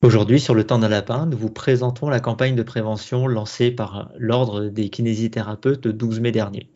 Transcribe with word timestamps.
Aujourd'hui, 0.00 0.38
sur 0.38 0.54
le 0.54 0.64
temps 0.64 0.78
d'un 0.78 0.88
lapin, 0.88 1.26
nous 1.26 1.36
vous 1.36 1.50
présentons 1.50 2.08
la 2.08 2.20
campagne 2.20 2.54
de 2.54 2.62
prévention 2.62 3.26
lancée 3.26 3.72
par 3.72 4.12
l'Ordre 4.16 4.68
des 4.68 4.90
kinésithérapeutes 4.90 5.86
le 5.86 5.92
12 5.92 6.20
mai 6.20 6.30
dernier. 6.30 6.68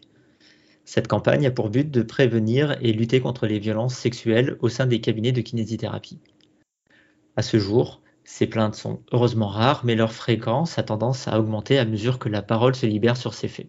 Cette 0.84 1.06
campagne 1.06 1.46
a 1.46 1.52
pour 1.52 1.70
but 1.70 1.88
de 1.88 2.02
prévenir 2.02 2.76
et 2.80 2.92
lutter 2.92 3.20
contre 3.20 3.46
les 3.46 3.60
violences 3.60 3.94
sexuelles 3.94 4.56
au 4.58 4.68
sein 4.68 4.86
des 4.86 5.00
cabinets 5.00 5.30
de 5.30 5.40
kinésithérapie. 5.40 6.18
À 7.36 7.42
ce 7.42 7.60
jour, 7.60 8.02
ces 8.24 8.48
plaintes 8.48 8.74
sont 8.74 9.00
heureusement 9.12 9.46
rares, 9.46 9.84
mais 9.84 9.94
leur 9.94 10.12
fréquence 10.12 10.76
a 10.80 10.82
tendance 10.82 11.28
à 11.28 11.38
augmenter 11.38 11.78
à 11.78 11.84
mesure 11.84 12.18
que 12.18 12.28
la 12.28 12.42
parole 12.42 12.74
se 12.74 12.86
libère 12.86 13.16
sur 13.16 13.34
ces 13.34 13.46
faits. 13.46 13.68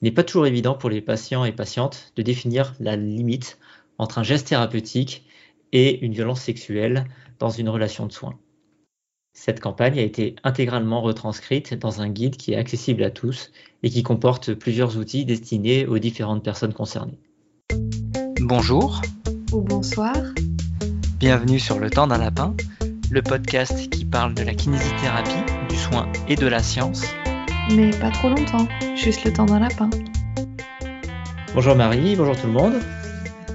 Il 0.00 0.04
n'est 0.04 0.12
pas 0.12 0.24
toujours 0.24 0.46
évident 0.46 0.72
pour 0.72 0.88
les 0.88 1.02
patients 1.02 1.44
et 1.44 1.52
patientes 1.52 2.14
de 2.16 2.22
définir 2.22 2.72
la 2.80 2.96
limite 2.96 3.58
entre 3.98 4.16
un 4.16 4.22
geste 4.22 4.48
thérapeutique 4.48 5.26
et 5.72 6.02
une 6.02 6.14
violence 6.14 6.40
sexuelle 6.40 7.04
dans 7.38 7.50
une 7.50 7.68
relation 7.68 8.06
de 8.06 8.12
soins. 8.12 8.38
Cette 9.36 9.60
campagne 9.60 9.98
a 9.98 10.02
été 10.02 10.36
intégralement 10.44 11.02
retranscrite 11.02 11.74
dans 11.74 12.00
un 12.00 12.08
guide 12.08 12.36
qui 12.36 12.52
est 12.52 12.56
accessible 12.56 13.02
à 13.02 13.10
tous 13.10 13.50
et 13.82 13.90
qui 13.90 14.04
comporte 14.04 14.54
plusieurs 14.54 14.96
outils 14.96 15.24
destinés 15.24 15.86
aux 15.86 15.98
différentes 15.98 16.44
personnes 16.44 16.72
concernées. 16.72 17.18
Bonjour. 18.40 19.02
Ou 19.52 19.60
bonsoir. 19.60 20.14
Bienvenue 21.18 21.58
sur 21.58 21.78
Le 21.80 21.90
Temps 21.90 22.06
d'un 22.06 22.18
Lapin, 22.18 22.54
le 23.10 23.22
podcast 23.22 23.90
qui 23.90 24.04
parle 24.04 24.34
de 24.34 24.42
la 24.42 24.54
kinésithérapie, 24.54 25.52
du 25.68 25.76
soin 25.76 26.10
et 26.28 26.36
de 26.36 26.46
la 26.46 26.62
science. 26.62 27.02
Mais 27.74 27.90
pas 27.90 28.10
trop 28.10 28.28
longtemps, 28.28 28.68
juste 28.94 29.24
le 29.24 29.32
temps 29.32 29.46
d'un 29.46 29.58
lapin. 29.58 29.90
Bonjour 31.54 31.74
Marie, 31.74 32.14
bonjour 32.14 32.36
tout 32.36 32.46
le 32.46 32.52
monde. 32.52 32.74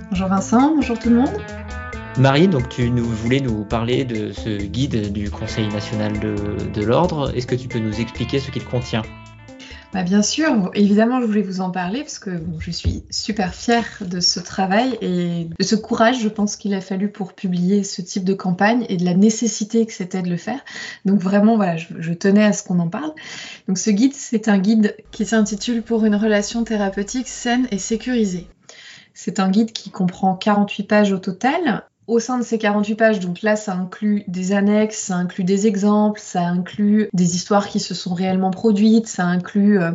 Bonjour 0.09 0.27
Vincent, 0.27 0.75
bonjour 0.75 0.98
tout 0.99 1.09
le 1.09 1.17
monde. 1.17 1.59
Marie, 2.19 2.49
tu 2.69 2.89
voulais 2.89 3.39
nous 3.39 3.63
parler 3.63 4.03
de 4.03 4.33
ce 4.33 4.61
guide 4.61 5.13
du 5.13 5.31
Conseil 5.31 5.69
national 5.69 6.19
de, 6.19 6.83
l'ordre. 6.83 7.33
Est-ce 7.33 7.47
que 7.47 7.55
tu 7.55 7.69
peux 7.69 7.79
nous 7.79 8.01
expliquer 8.01 8.41
ce 8.41 8.51
qu'il 8.51 8.65
contient? 8.65 9.03
Bah 9.93 10.03
bien 10.03 10.21
sûr, 10.21 10.70
évidemment, 10.73 11.21
je 11.21 11.26
voulais 11.26 11.41
vous 11.41 11.61
en 11.61 11.71
parler 11.71 12.01
parce 12.01 12.20
que 12.20 12.31
je 12.59 12.71
suis 12.71 13.03
super 13.09 13.55
fière 13.55 13.85
de 14.01 14.20
ce 14.20 14.41
travail 14.41 14.98
et 14.99 15.48
de 15.57 15.63
ce 15.63 15.77
courage, 15.77 16.20
je 16.20 16.27
pense 16.27 16.57
qu'il 16.57 16.73
a 16.73 16.81
fallu 16.81 17.09
pour 17.09 17.31
publier 17.31 17.85
ce 17.85 18.01
type 18.01 18.26
de 18.26 18.33
campagne 18.33 18.85
et 18.89 18.98
de 18.98 19.05
la 19.05 19.13
nécessité 19.13 19.85
que 19.85 19.93
c'était 19.93 20.21
de 20.21 20.29
le 20.29 20.37
faire. 20.37 20.59
Donc 21.05 21.21
vraiment, 21.21 21.55
voilà, 21.55 21.77
je, 21.77 21.87
je 21.99 22.11
tenais 22.11 22.43
à 22.43 22.51
ce 22.51 22.63
qu'on 22.63 22.79
en 22.79 22.89
parle. 22.89 23.13
Donc 23.70 23.77
ce 23.77 23.91
guide, 23.91 24.13
c'est 24.13 24.49
un 24.49 24.57
guide 24.57 24.98
qui 25.11 25.26
s'intitule 25.26 25.83
Pour 25.83 26.04
une 26.04 26.15
relation 26.15 26.65
thérapeutique 26.65 27.29
saine 27.29 27.65
et 27.71 27.79
sécurisée. 27.79 28.48
C'est 29.13 29.39
un 29.39 29.49
guide 29.49 29.71
qui 29.71 29.89
comprend 29.89 30.35
48 30.35 30.83
pages 30.83 31.11
au 31.13 31.17
total 31.17 31.85
au 32.10 32.20
sein 32.20 32.40
de 32.40 32.43
ces 32.43 32.57
48 32.57 32.96
pages, 32.96 33.20
donc 33.20 33.43
là, 33.43 33.55
ça 33.55 33.74
inclut 33.74 34.24
des 34.27 34.52
annexes, 34.52 34.98
ça 34.98 35.15
inclut 35.15 35.43
des 35.43 35.68
exemples, 35.68 36.20
ça 36.20 36.41
inclut 36.41 37.07
des 37.13 37.35
histoires 37.35 37.68
qui 37.68 37.79
se 37.79 37.93
sont 37.93 38.16
réellement 38.16 38.49
produites, 38.49 39.07
ça 39.07 39.26
inclut 39.26 39.79
euh, 39.79 39.91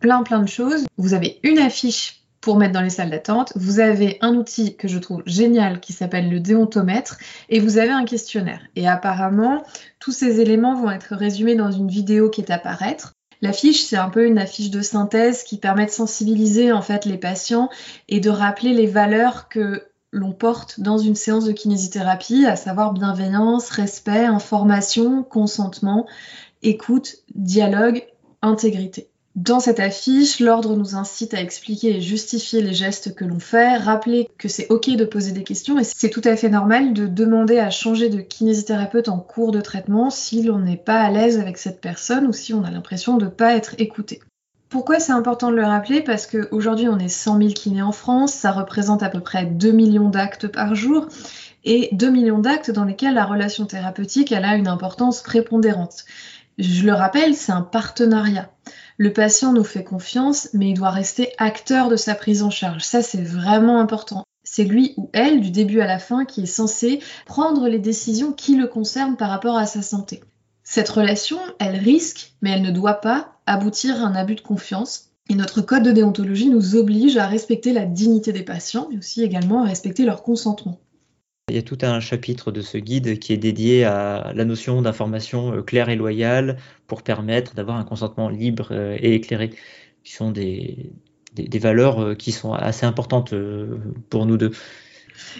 plein 0.00 0.22
plein 0.22 0.40
de 0.40 0.48
choses. 0.48 0.86
Vous 0.96 1.12
avez 1.12 1.40
une 1.42 1.58
affiche 1.58 2.22
pour 2.40 2.56
mettre 2.56 2.72
dans 2.72 2.82
les 2.82 2.90
salles 2.90 3.10
d'attente, 3.10 3.52
vous 3.56 3.80
avez 3.80 4.18
un 4.20 4.36
outil 4.36 4.76
que 4.76 4.86
je 4.86 4.98
trouve 5.00 5.24
génial 5.26 5.80
qui 5.80 5.92
s'appelle 5.92 6.30
le 6.30 6.38
déontomètre 6.38 7.18
et 7.48 7.58
vous 7.58 7.78
avez 7.78 7.90
un 7.90 8.04
questionnaire. 8.04 8.60
Et 8.76 8.86
apparemment, 8.86 9.64
tous 9.98 10.12
ces 10.12 10.40
éléments 10.40 10.80
vont 10.80 10.92
être 10.92 11.16
résumés 11.16 11.56
dans 11.56 11.72
une 11.72 11.88
vidéo 11.88 12.30
qui 12.30 12.42
est 12.42 12.52
à 12.52 12.58
paraître. 12.58 13.14
L'affiche, 13.42 13.82
c'est 13.82 13.96
un 13.96 14.08
peu 14.08 14.26
une 14.26 14.38
affiche 14.38 14.70
de 14.70 14.80
synthèse 14.80 15.42
qui 15.42 15.58
permet 15.58 15.86
de 15.86 15.90
sensibiliser 15.90 16.70
en 16.70 16.82
fait 16.82 17.04
les 17.04 17.18
patients 17.18 17.68
et 18.08 18.20
de 18.20 18.30
rappeler 18.30 18.72
les 18.72 18.86
valeurs 18.86 19.48
que 19.48 19.82
l'on 20.16 20.32
porte 20.32 20.80
dans 20.80 20.98
une 20.98 21.14
séance 21.14 21.44
de 21.44 21.52
kinésithérapie, 21.52 22.46
à 22.46 22.56
savoir 22.56 22.92
bienveillance, 22.92 23.68
respect, 23.68 24.24
information, 24.24 25.22
consentement, 25.22 26.06
écoute, 26.62 27.16
dialogue, 27.34 28.02
intégrité. 28.40 29.08
Dans 29.34 29.60
cette 29.60 29.80
affiche, 29.80 30.40
l'ordre 30.40 30.74
nous 30.76 30.94
incite 30.94 31.34
à 31.34 31.42
expliquer 31.42 31.96
et 31.96 32.00
justifier 32.00 32.62
les 32.62 32.72
gestes 32.72 33.14
que 33.14 33.26
l'on 33.26 33.38
fait, 33.38 33.76
rappeler 33.76 34.30
que 34.38 34.48
c'est 34.48 34.66
ok 34.70 34.88
de 34.96 35.04
poser 35.04 35.32
des 35.32 35.44
questions 35.44 35.78
et 35.78 35.84
c'est 35.84 36.08
tout 36.08 36.22
à 36.24 36.36
fait 36.36 36.48
normal 36.48 36.94
de 36.94 37.06
demander 37.06 37.58
à 37.58 37.68
changer 37.68 38.08
de 38.08 38.22
kinésithérapeute 38.22 39.10
en 39.10 39.18
cours 39.18 39.52
de 39.52 39.60
traitement 39.60 40.08
si 40.08 40.42
l'on 40.42 40.60
n'est 40.60 40.78
pas 40.78 41.02
à 41.02 41.10
l'aise 41.10 41.38
avec 41.38 41.58
cette 41.58 41.82
personne 41.82 42.26
ou 42.26 42.32
si 42.32 42.54
on 42.54 42.64
a 42.64 42.70
l'impression 42.70 43.18
de 43.18 43.26
ne 43.26 43.30
pas 43.30 43.54
être 43.54 43.74
écouté. 43.76 44.20
Pourquoi 44.68 44.98
c'est 44.98 45.12
important 45.12 45.50
de 45.50 45.56
le 45.56 45.64
rappeler? 45.64 46.02
Parce 46.02 46.26
qu'aujourd'hui, 46.26 46.88
on 46.88 46.98
est 46.98 47.08
100 47.08 47.38
000 47.38 47.50
kinés 47.50 47.82
en 47.82 47.92
France, 47.92 48.32
ça 48.32 48.50
représente 48.50 49.02
à 49.02 49.08
peu 49.08 49.20
près 49.20 49.46
2 49.46 49.70
millions 49.70 50.08
d'actes 50.08 50.48
par 50.48 50.74
jour, 50.74 51.06
et 51.64 51.88
2 51.92 52.10
millions 52.10 52.38
d'actes 52.38 52.70
dans 52.70 52.84
lesquels 52.84 53.14
la 53.14 53.24
relation 53.24 53.66
thérapeutique 53.66 54.32
elle 54.32 54.44
a 54.44 54.56
une 54.56 54.68
importance 54.68 55.22
prépondérante. 55.22 56.04
Je 56.58 56.84
le 56.84 56.94
rappelle, 56.94 57.34
c'est 57.34 57.52
un 57.52 57.62
partenariat. 57.62 58.50
Le 58.98 59.12
patient 59.12 59.52
nous 59.52 59.64
fait 59.64 59.84
confiance, 59.84 60.48
mais 60.54 60.70
il 60.70 60.74
doit 60.74 60.90
rester 60.90 61.32
acteur 61.38 61.88
de 61.88 61.96
sa 61.96 62.14
prise 62.14 62.42
en 62.42 62.50
charge. 62.50 62.82
Ça, 62.82 63.02
c'est 63.02 63.22
vraiment 63.22 63.78
important. 63.78 64.24
C'est 64.42 64.64
lui 64.64 64.94
ou 64.96 65.10
elle, 65.12 65.40
du 65.40 65.50
début 65.50 65.80
à 65.80 65.86
la 65.86 65.98
fin, 65.98 66.24
qui 66.24 66.42
est 66.42 66.46
censé 66.46 67.00
prendre 67.26 67.68
les 67.68 67.80
décisions 67.80 68.32
qui 68.32 68.56
le 68.56 68.68
concernent 68.68 69.16
par 69.16 69.28
rapport 69.28 69.58
à 69.58 69.66
sa 69.66 69.82
santé. 69.82 70.22
Cette 70.62 70.88
relation, 70.88 71.38
elle 71.58 71.76
risque, 71.76 72.32
mais 72.40 72.52
elle 72.52 72.62
ne 72.62 72.70
doit 72.70 73.00
pas 73.00 73.35
aboutir 73.46 73.96
à 73.96 74.06
un 74.06 74.14
abus 74.14 74.34
de 74.34 74.40
confiance. 74.40 75.10
Et 75.28 75.34
notre 75.34 75.60
code 75.60 75.82
de 75.82 75.90
déontologie 75.90 76.50
nous 76.50 76.76
oblige 76.76 77.16
à 77.16 77.26
respecter 77.26 77.72
la 77.72 77.84
dignité 77.84 78.32
des 78.32 78.44
patients, 78.44 78.88
mais 78.90 78.98
aussi 78.98 79.22
également 79.22 79.64
à 79.64 79.66
respecter 79.66 80.04
leur 80.04 80.22
consentement. 80.22 80.78
Il 81.48 81.54
y 81.54 81.58
a 81.58 81.62
tout 81.62 81.78
un 81.82 82.00
chapitre 82.00 82.50
de 82.50 82.60
ce 82.60 82.76
guide 82.76 83.20
qui 83.20 83.32
est 83.32 83.36
dédié 83.36 83.84
à 83.84 84.32
la 84.34 84.44
notion 84.44 84.82
d'information 84.82 85.54
euh, 85.54 85.62
claire 85.62 85.88
et 85.88 85.94
loyale 85.96 86.56
pour 86.88 87.02
permettre 87.02 87.54
d'avoir 87.54 87.76
un 87.76 87.84
consentement 87.84 88.28
libre 88.28 88.68
euh, 88.72 88.96
et 88.98 89.14
éclairé, 89.14 89.50
qui 90.02 90.12
sont 90.12 90.32
des, 90.32 90.90
des 91.34 91.58
valeurs 91.60 92.02
euh, 92.02 92.14
qui 92.16 92.32
sont 92.32 92.52
assez 92.52 92.84
importantes 92.84 93.32
pour 94.10 94.26
nous 94.26 94.36
deux. 94.36 94.50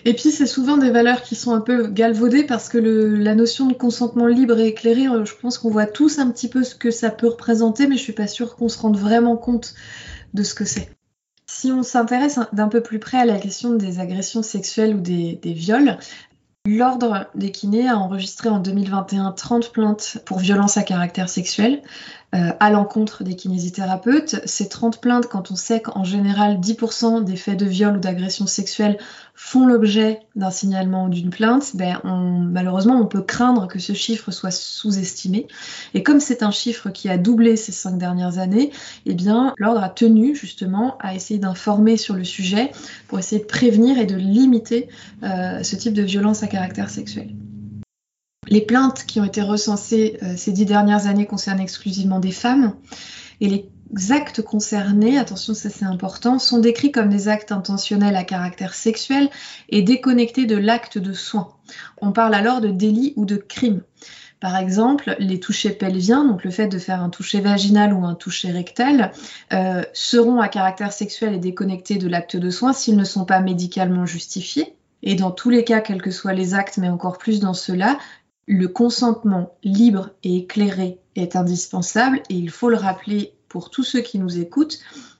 Et 0.05 0.15
puis, 0.15 0.31
c'est 0.31 0.47
souvent 0.47 0.77
des 0.77 0.91
valeurs 0.91 1.23
qui 1.23 1.35
sont 1.35 1.53
un 1.53 1.61
peu 1.61 1.89
galvaudées 1.89 2.45
parce 2.45 2.69
que 2.69 2.79
la 2.79 3.35
notion 3.35 3.67
de 3.67 3.75
consentement 3.75 4.27
libre 4.27 4.59
et 4.59 4.69
éclairé, 4.69 5.07
euh, 5.07 5.25
je 5.25 5.35
pense 5.35 5.59
qu'on 5.59 5.71
voit 5.71 5.87
tous 5.87 6.19
un 6.19 6.31
petit 6.31 6.49
peu 6.49 6.65
ce 6.65 6.75
que 6.75 6.91
ça 6.91 7.11
peut 7.11 7.29
représenter, 7.29 7.87
mais 7.87 7.97
je 7.97 8.03
suis 8.03 8.13
pas 8.13 8.27
sûre 8.27 8.57
qu'on 8.57 8.69
se 8.69 8.79
rende 8.79 8.97
vraiment 8.97 9.37
compte 9.37 9.75
de 10.35 10.43
ce 10.43 10.55
que 10.55 10.65
c'est. 10.65 10.91
Si 11.49 11.71
on 11.71 11.83
s'intéresse 11.83 12.41
d'un 12.53 12.69
peu 12.69 12.83
plus 12.83 12.99
près 12.99 13.19
à 13.19 13.25
la 13.25 13.39
question 13.39 13.75
des 13.75 14.01
agressions 14.01 14.43
sexuelles 14.43 14.95
ou 14.95 15.01
des, 15.01 15.39
des 15.41 15.53
viols, 15.53 15.99
L'Ordre 16.67 17.27
des 17.37 17.53
kinés 17.53 17.89
a 17.89 17.97
enregistré 17.97 18.49
en 18.49 18.59
2021 18.59 19.31
30 19.31 19.71
plaintes 19.71 20.19
pour 20.27 20.41
violences 20.41 20.77
à 20.77 20.83
caractère 20.83 21.29
sexuel, 21.29 21.81
euh, 22.37 22.53
à 22.61 22.71
l'encontre 22.71 23.25
des 23.25 23.35
kinésithérapeutes. 23.35 24.37
Ces 24.45 24.69
30 24.69 25.01
plaintes, 25.01 25.27
quand 25.27 25.51
on 25.51 25.57
sait 25.57 25.81
qu'en 25.81 26.05
général 26.05 26.59
10% 26.61 27.25
des 27.25 27.37
faits 27.37 27.59
de 27.59 27.65
viol 27.65 27.97
ou 27.97 28.01
d'agression 28.01 28.47
sexuelle 28.47 28.99
font 29.35 29.67
l'objet 29.67 30.21
d'un 30.35 30.51
signalement 30.51 31.07
ou 31.07 31.09
d'une 31.09 31.31
plainte, 31.31 31.77
ben 31.77 32.01
malheureusement 32.05 33.01
on 33.01 33.07
peut 33.07 33.23
craindre 33.23 33.69
que 33.69 33.79
ce 33.79 33.93
chiffre 33.93 34.31
soit 34.33 34.51
sous-estimé. 34.51 35.47
Et 35.95 36.03
comme 36.03 36.21
c'est 36.21 36.43
un 36.43 36.51
chiffre 36.51 36.91
qui 36.91 37.09
a 37.09 37.17
doublé 37.17 37.57
ces 37.57 37.73
cinq 37.73 37.97
dernières 37.97 38.39
années, 38.39 38.71
eh 39.07 39.17
l'ordre 39.59 39.83
a 39.83 39.89
tenu 39.89 40.35
justement 40.35 40.99
à 41.01 41.15
essayer 41.15 41.39
d'informer 41.39 41.97
sur 41.97 42.15
le 42.15 42.25
sujet 42.25 42.71
pour 43.09 43.19
essayer 43.19 43.41
de 43.41 43.47
prévenir 43.47 43.99
et 43.99 44.07
de 44.07 44.17
limiter 44.17 44.89
euh, 45.23 45.63
ce 45.63 45.77
type 45.77 45.95
de 45.95 46.03
violence 46.03 46.43
à 46.43 46.49
caractère 46.49 46.91
sexuel. 46.91 47.29
Les 48.49 48.61
plaintes 48.61 49.05
qui 49.07 49.21
ont 49.21 49.25
été 49.25 49.43
recensées 49.43 50.19
euh, 50.23 50.35
ces 50.37 50.53
dix 50.53 50.67
dernières 50.67 51.07
années 51.07 51.27
concernent 51.27 51.61
exclusivement 51.61 52.21
des 52.21 52.33
femmes 52.33 52.75
et 53.41 53.49
les 53.49 53.71
actes 54.11 54.43
concernés, 54.43 55.19
attention 55.19 55.55
ça 55.55 55.71
c'est 55.71 55.85
important, 55.85 56.39
sont 56.39 56.59
décrits 56.59 56.93
comme 56.93 57.09
des 57.09 57.29
actes 57.29 57.53
intentionnels 57.53 58.17
à 58.17 58.25
caractère 58.25 58.75
sexuel 58.75 59.31
et 59.69 59.83
déconnectés 59.83 60.47
de 60.47 60.57
l'acte 60.57 60.99
de 60.99 61.13
soin. 61.13 61.49
On 62.01 62.13
parle 62.13 62.35
alors 62.35 62.61
de 62.61 62.69
délit 62.69 63.13
ou 63.17 63.25
de 63.25 63.37
crime. 63.37 63.83
Par 64.39 64.57
exemple, 64.57 65.17
les 65.19 65.41
touchés 65.41 65.71
pelviens, 65.71 66.25
donc 66.25 66.45
le 66.45 66.51
fait 66.51 66.69
de 66.69 66.79
faire 66.79 67.03
un 67.03 67.09
toucher 67.09 67.41
vaginal 67.41 67.95
ou 67.95 68.05
un 68.05 68.15
toucher 68.15 68.51
rectal, 68.51 69.13
euh, 69.53 69.83
seront 69.95 70.41
à 70.41 70.49
caractère 70.49 70.93
sexuel 70.93 71.35
et 71.35 71.39
déconnectés 71.39 71.97
de 71.97 72.07
l'acte 72.07 72.37
de 72.37 72.51
soin 72.51 72.73
s'ils 72.73 72.97
ne 72.97 73.05
sont 73.05 73.25
pas 73.25 73.41
médicalement 73.41 74.05
justifiés. 74.05 74.77
Et 75.03 75.15
dans 75.15 75.31
tous 75.31 75.51
les 75.51 75.65
cas, 75.65 75.81
quels 75.81 76.03
que 76.03 76.11
soient 76.11 76.35
les 76.35 76.55
actes, 76.55 76.77
mais 76.77 76.89
encore 76.89 77.17
plus 77.17 77.41
dans 77.41 77.55
ceux-là, 77.55 77.99
le 78.47 78.69
consentement 78.69 79.57
libre 79.65 80.11
et 80.23 80.37
éclairé 80.39 81.01
est 81.17 81.37
indispensable 81.37 82.23
et 82.31 82.35
il 82.35 82.51
faut 82.51 82.69
le 82.69 82.77
rappeler 82.77 83.35
pour 83.49 83.71
tous 83.71 83.83
ceux 83.83 84.01
qui 84.01 84.19
nous 84.19 84.39
écoutent, 84.39 84.79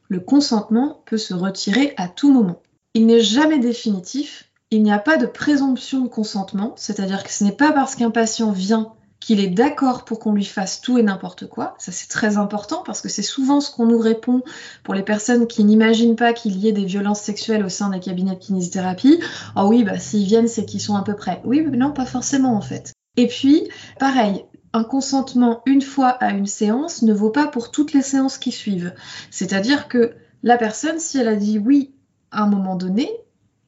le 0.09 0.21
consentement 0.21 1.03
peut 1.07 1.17
se 1.17 1.35
retirer 1.35 1.95
à 1.97 2.09
tout 2.09 2.33
moment. 2.33 2.63
Il 2.95 3.07
n'est 3.07 3.21
jamais 3.21 3.59
définitif, 3.59 4.51
il 4.71 4.83
n'y 4.83 4.93
a 4.93 4.99
pas 4.99 5.17
de 5.17 5.27
présomption 5.27 6.03
de 6.03 6.09
consentement, 6.09 6.75
c'est-à-dire 6.77 7.25
que 7.25 7.31
ce 7.31 7.45
n'est 7.45 7.53
pas 7.53 7.73
parce 7.73 7.95
qu'un 7.95 8.11
patient 8.11 8.53
vient 8.53 8.93
qu'il 9.21 9.41
est 9.41 9.49
d'accord 9.49 10.05
pour 10.05 10.21
qu'on 10.21 10.33
lui 10.33 10.45
fasse 10.45 10.81
tout 10.81 10.99
et 10.99 11.03
n'importe 11.03 11.49
quoi. 11.49 11.75
Ça, 11.79 11.91
c'est 11.91 12.09
très 12.09 12.37
important 12.37 12.83
parce 12.85 13.01
que 13.01 13.09
c'est 13.09 13.23
souvent 13.23 13.61
ce 13.61 13.73
qu'on 13.73 13.87
nous 13.87 13.99
répond 13.99 14.43
pour 14.85 14.95
les 14.95 15.03
personnes 15.03 15.47
qui 15.47 15.65
n'imaginent 15.65 16.17
pas 16.17 16.33
qu'il 16.33 16.57
y 16.57 16.69
ait 16.69 16.73
des 16.73 16.85
violences 16.85 17.23
sexuelles 17.23 17.65
au 17.65 17.69
sein 17.69 17.91
des 17.91 18.01
cabinets 18.01 18.35
de 18.35 18.41
kinésithérapie. 18.41 19.19
Oh 19.57 19.65
oui, 19.65 19.83
bah, 19.83 19.99
s'ils 19.99 20.27
viennent, 20.27 20.49
c'est 20.49 20.65
qu'ils 20.65 20.81
sont 20.81 20.97
à 20.97 21.03
peu 21.03 21.17
près. 21.17 21.41
Oui, 21.45 21.63
mais 21.63 21.77
non, 21.77 21.93
pas 21.93 22.07
forcément 22.07 22.55
en 22.57 22.61
fait. 22.61 22.96
Et 23.17 23.27
puis, 23.27 23.69
pareil, 23.99 24.45
un 24.73 24.85
consentement 24.85 25.63
une 25.67 25.83
fois 25.83 26.09
à 26.09 26.33
une 26.33 26.47
séance 26.47 27.03
ne 27.03 27.15
vaut 27.15 27.31
pas 27.31 27.47
pour 27.47 27.71
toutes 27.71 27.93
les 27.93 28.03
séances 28.03 28.39
qui 28.39 28.53
suivent. 28.53 28.93
C'est-à-dire 29.31 29.89
que 29.89 30.15
la 30.43 30.59
personne, 30.59 30.99
si 30.99 31.19
elle 31.19 31.29
a 31.29 31.37
dit 31.37 31.59
oui 31.59 31.93
à 32.31 32.43
un 32.43 32.47
moment 32.47 32.77
donné, 32.77 33.09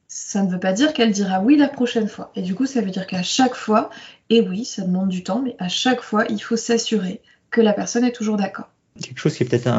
ça 0.07 0.43
ne 0.43 0.51
veut 0.51 0.59
pas 0.59 0.73
dire 0.73 0.93
qu'elle 0.93 1.11
dira 1.11 1.41
oui 1.41 1.55
la 1.55 1.67
prochaine 1.67 2.07
fois. 2.07 2.31
Et 2.35 2.41
du 2.41 2.55
coup, 2.55 2.65
ça 2.65 2.81
veut 2.81 2.91
dire 2.91 3.07
qu'à 3.07 3.23
chaque 3.23 3.55
fois, 3.55 3.89
et 4.29 4.41
oui, 4.41 4.65
ça 4.65 4.83
demande 4.83 5.09
du 5.09 5.23
temps, 5.23 5.41
mais 5.41 5.55
à 5.59 5.67
chaque 5.67 6.01
fois, 6.01 6.25
il 6.29 6.39
faut 6.39 6.57
s'assurer 6.57 7.21
que 7.51 7.61
la 7.61 7.73
personne 7.73 8.03
est 8.03 8.11
toujours 8.11 8.37
d'accord. 8.37 8.69
Quelque 9.01 9.19
chose 9.19 9.35
qui 9.35 9.43
est 9.43 9.45
peut-être 9.47 9.69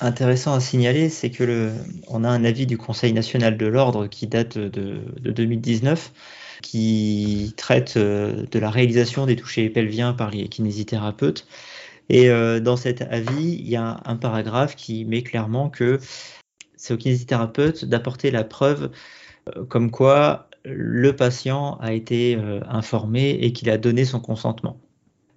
intéressant 0.00 0.54
à 0.54 0.60
signaler, 0.60 1.08
c'est 1.08 1.30
que 1.30 1.72
on 2.08 2.24
a 2.24 2.28
un 2.28 2.44
avis 2.44 2.66
du 2.66 2.78
Conseil 2.78 3.12
national 3.12 3.56
de 3.56 3.66
l'ordre 3.66 4.06
qui 4.06 4.26
date 4.26 4.58
de, 4.58 5.00
2019 5.20 6.12
qui 6.62 7.54
traite 7.56 7.96
euh, 7.96 8.44
de 8.50 8.58
la 8.58 8.70
réalisation 8.70 9.26
des 9.26 9.36
touchés 9.36 9.68
pelviens 9.70 10.12
par 10.12 10.30
les 10.30 10.48
kinésithérapeutes. 10.48 11.46
Et 12.08 12.28
euh, 12.30 12.60
dans 12.60 12.76
cet 12.76 13.02
avis, 13.02 13.54
il 13.58 13.68
y 13.68 13.76
a 13.76 14.00
un 14.04 14.16
paragraphe 14.16 14.76
qui 14.76 15.04
met 15.04 15.22
clairement 15.22 15.70
que 15.70 15.98
c'est 16.76 16.94
au 16.94 16.96
kinésithérapeute 16.96 17.84
d'apporter 17.84 18.30
la 18.30 18.44
preuve 18.44 18.90
euh, 19.56 19.64
comme 19.64 19.90
quoi 19.90 20.48
le 20.64 21.14
patient 21.14 21.76
a 21.80 21.92
été 21.92 22.38
informé 22.66 23.32
et 23.32 23.52
qu'il 23.52 23.68
a 23.68 23.76
donné 23.76 24.06
son 24.06 24.18
consentement. 24.18 24.80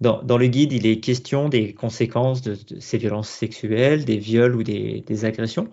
Dans, 0.00 0.38
le 0.38 0.46
guide, 0.46 0.72
il 0.72 0.86
est 0.86 1.00
question 1.00 1.48
des 1.48 1.74
conséquences 1.74 2.40
de, 2.40 2.56
ces 2.78 2.98
violences 2.98 3.28
sexuelles, 3.28 4.04
des 4.04 4.16
viols 4.16 4.54
ou 4.54 4.62
des, 4.62 5.24
agressions. 5.24 5.68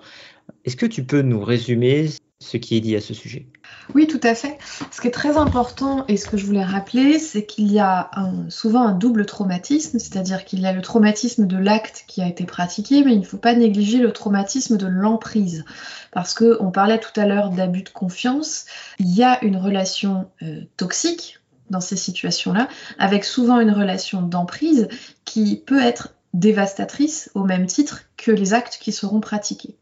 Est-ce 0.63 0.75
que 0.75 0.87
tu 0.87 1.05
peux 1.05 1.21
nous 1.21 1.41
résumer 1.41 2.09
ce 2.39 2.57
qui 2.57 2.75
est 2.75 2.81
dit 2.81 2.95
à 2.95 3.01
ce 3.01 3.13
sujet? 3.13 3.45
Oui, 3.93 4.07
tout 4.07 4.19
à 4.23 4.33
fait. 4.33 4.57
Ce 4.91 4.99
qui 4.99 5.07
est 5.07 5.11
très 5.11 5.37
important 5.37 6.05
et 6.07 6.17
ce 6.17 6.25
que 6.25 6.37
je 6.37 6.45
voulais 6.45 6.63
rappeler, 6.63 7.19
c'est 7.19 7.45
qu'il 7.45 7.71
y 7.71 7.79
a 7.79 8.09
souvent 8.49 8.81
un 8.81 8.93
double 8.93 9.25
traumatisme, 9.25 9.99
c'est-à-dire 9.99 10.45
qu'il 10.45 10.59
y 10.59 10.65
a 10.65 10.73
le 10.73 10.81
traumatisme 10.81 11.45
de 11.45 11.57
l'acte 11.57 12.05
qui 12.07 12.21
a 12.21 12.27
été 12.27 12.45
pratiqué, 12.45 13.03
mais 13.03 13.13
il 13.13 13.19
ne 13.19 13.25
faut 13.25 13.37
pas 13.37 13.53
négliger 13.53 13.99
le 13.99 14.11
traumatisme 14.11 14.77
de 14.77 14.87
l'emprise. 14.87 15.65
Parce 16.11 16.33
qu'on 16.33 16.71
parlait 16.71 16.99
tout 16.99 17.19
à 17.19 17.25
l'heure 17.25 17.51
d'abus 17.51 17.83
de 17.83 17.89
confiance, 17.89 18.65
il 18.99 19.13
y 19.13 19.23
a 19.23 19.43
une 19.43 19.57
relation 19.57 20.29
euh, 20.41 20.61
toxique 20.77 21.39
dans 21.69 21.81
ces 21.81 21.95
situations-là, 21.95 22.67
avec 22.99 23.23
souvent 23.23 23.59
une 23.59 23.71
relation 23.71 24.21
d'emprise 24.21 24.87
qui 25.25 25.61
peut 25.65 25.81
être 25.81 26.15
dévastatrice 26.33 27.31
au 27.33 27.43
même 27.43 27.65
titre 27.65 28.01
que 28.17 28.31
les 28.31 28.53
actes 28.53 28.77
qui 28.79 28.91
seront 28.91 29.19
pratiqués. 29.19 29.75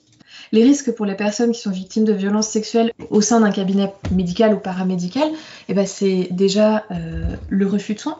Les 0.53 0.63
risques 0.63 0.91
pour 0.91 1.07
les 1.07 1.15
personnes 1.15 1.51
qui 1.51 1.59
sont 1.59 1.71
victimes 1.71 2.05
de 2.05 2.13
violences 2.13 2.47
sexuelles 2.47 2.91
au 3.09 3.21
sein 3.21 3.39
d'un 3.39 3.49
cabinet 3.49 3.91
médical 4.11 4.53
ou 4.53 4.59
paramédical, 4.59 5.27
eh 5.67 5.73
ben 5.73 5.87
c'est 5.87 6.27
déjà 6.29 6.83
euh, 6.91 7.23
le 7.49 7.65
refus 7.65 7.95
de 7.95 7.99
soins, 7.99 8.19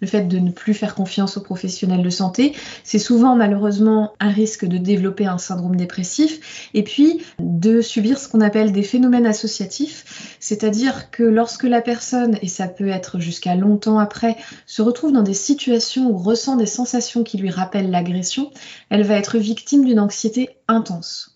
le 0.00 0.06
fait 0.06 0.28
de 0.28 0.38
ne 0.38 0.52
plus 0.52 0.74
faire 0.74 0.94
confiance 0.94 1.36
aux 1.36 1.40
professionnels 1.40 2.04
de 2.04 2.08
santé. 2.08 2.54
C'est 2.84 3.00
souvent 3.00 3.34
malheureusement 3.34 4.12
un 4.20 4.30
risque 4.30 4.64
de 4.64 4.78
développer 4.78 5.26
un 5.26 5.38
syndrome 5.38 5.74
dépressif. 5.74 6.70
Et 6.72 6.84
puis 6.84 7.20
de 7.40 7.80
subir 7.80 8.16
ce 8.20 8.28
qu'on 8.28 8.42
appelle 8.42 8.70
des 8.70 8.84
phénomènes 8.84 9.26
associatifs, 9.26 10.36
c'est-à-dire 10.38 11.10
que 11.10 11.24
lorsque 11.24 11.64
la 11.64 11.80
personne, 11.80 12.38
et 12.42 12.48
ça 12.48 12.68
peut 12.68 12.90
être 12.90 13.18
jusqu'à 13.18 13.56
longtemps 13.56 13.98
après, 13.98 14.36
se 14.66 14.82
retrouve 14.82 15.10
dans 15.10 15.22
des 15.22 15.34
situations 15.34 16.08
ou 16.08 16.16
ressent 16.16 16.54
des 16.54 16.66
sensations 16.66 17.24
qui 17.24 17.38
lui 17.38 17.50
rappellent 17.50 17.90
l'agression, 17.90 18.52
elle 18.88 19.02
va 19.02 19.16
être 19.16 19.36
victime 19.38 19.84
d'une 19.84 19.98
anxiété 19.98 20.50
intense 20.68 21.31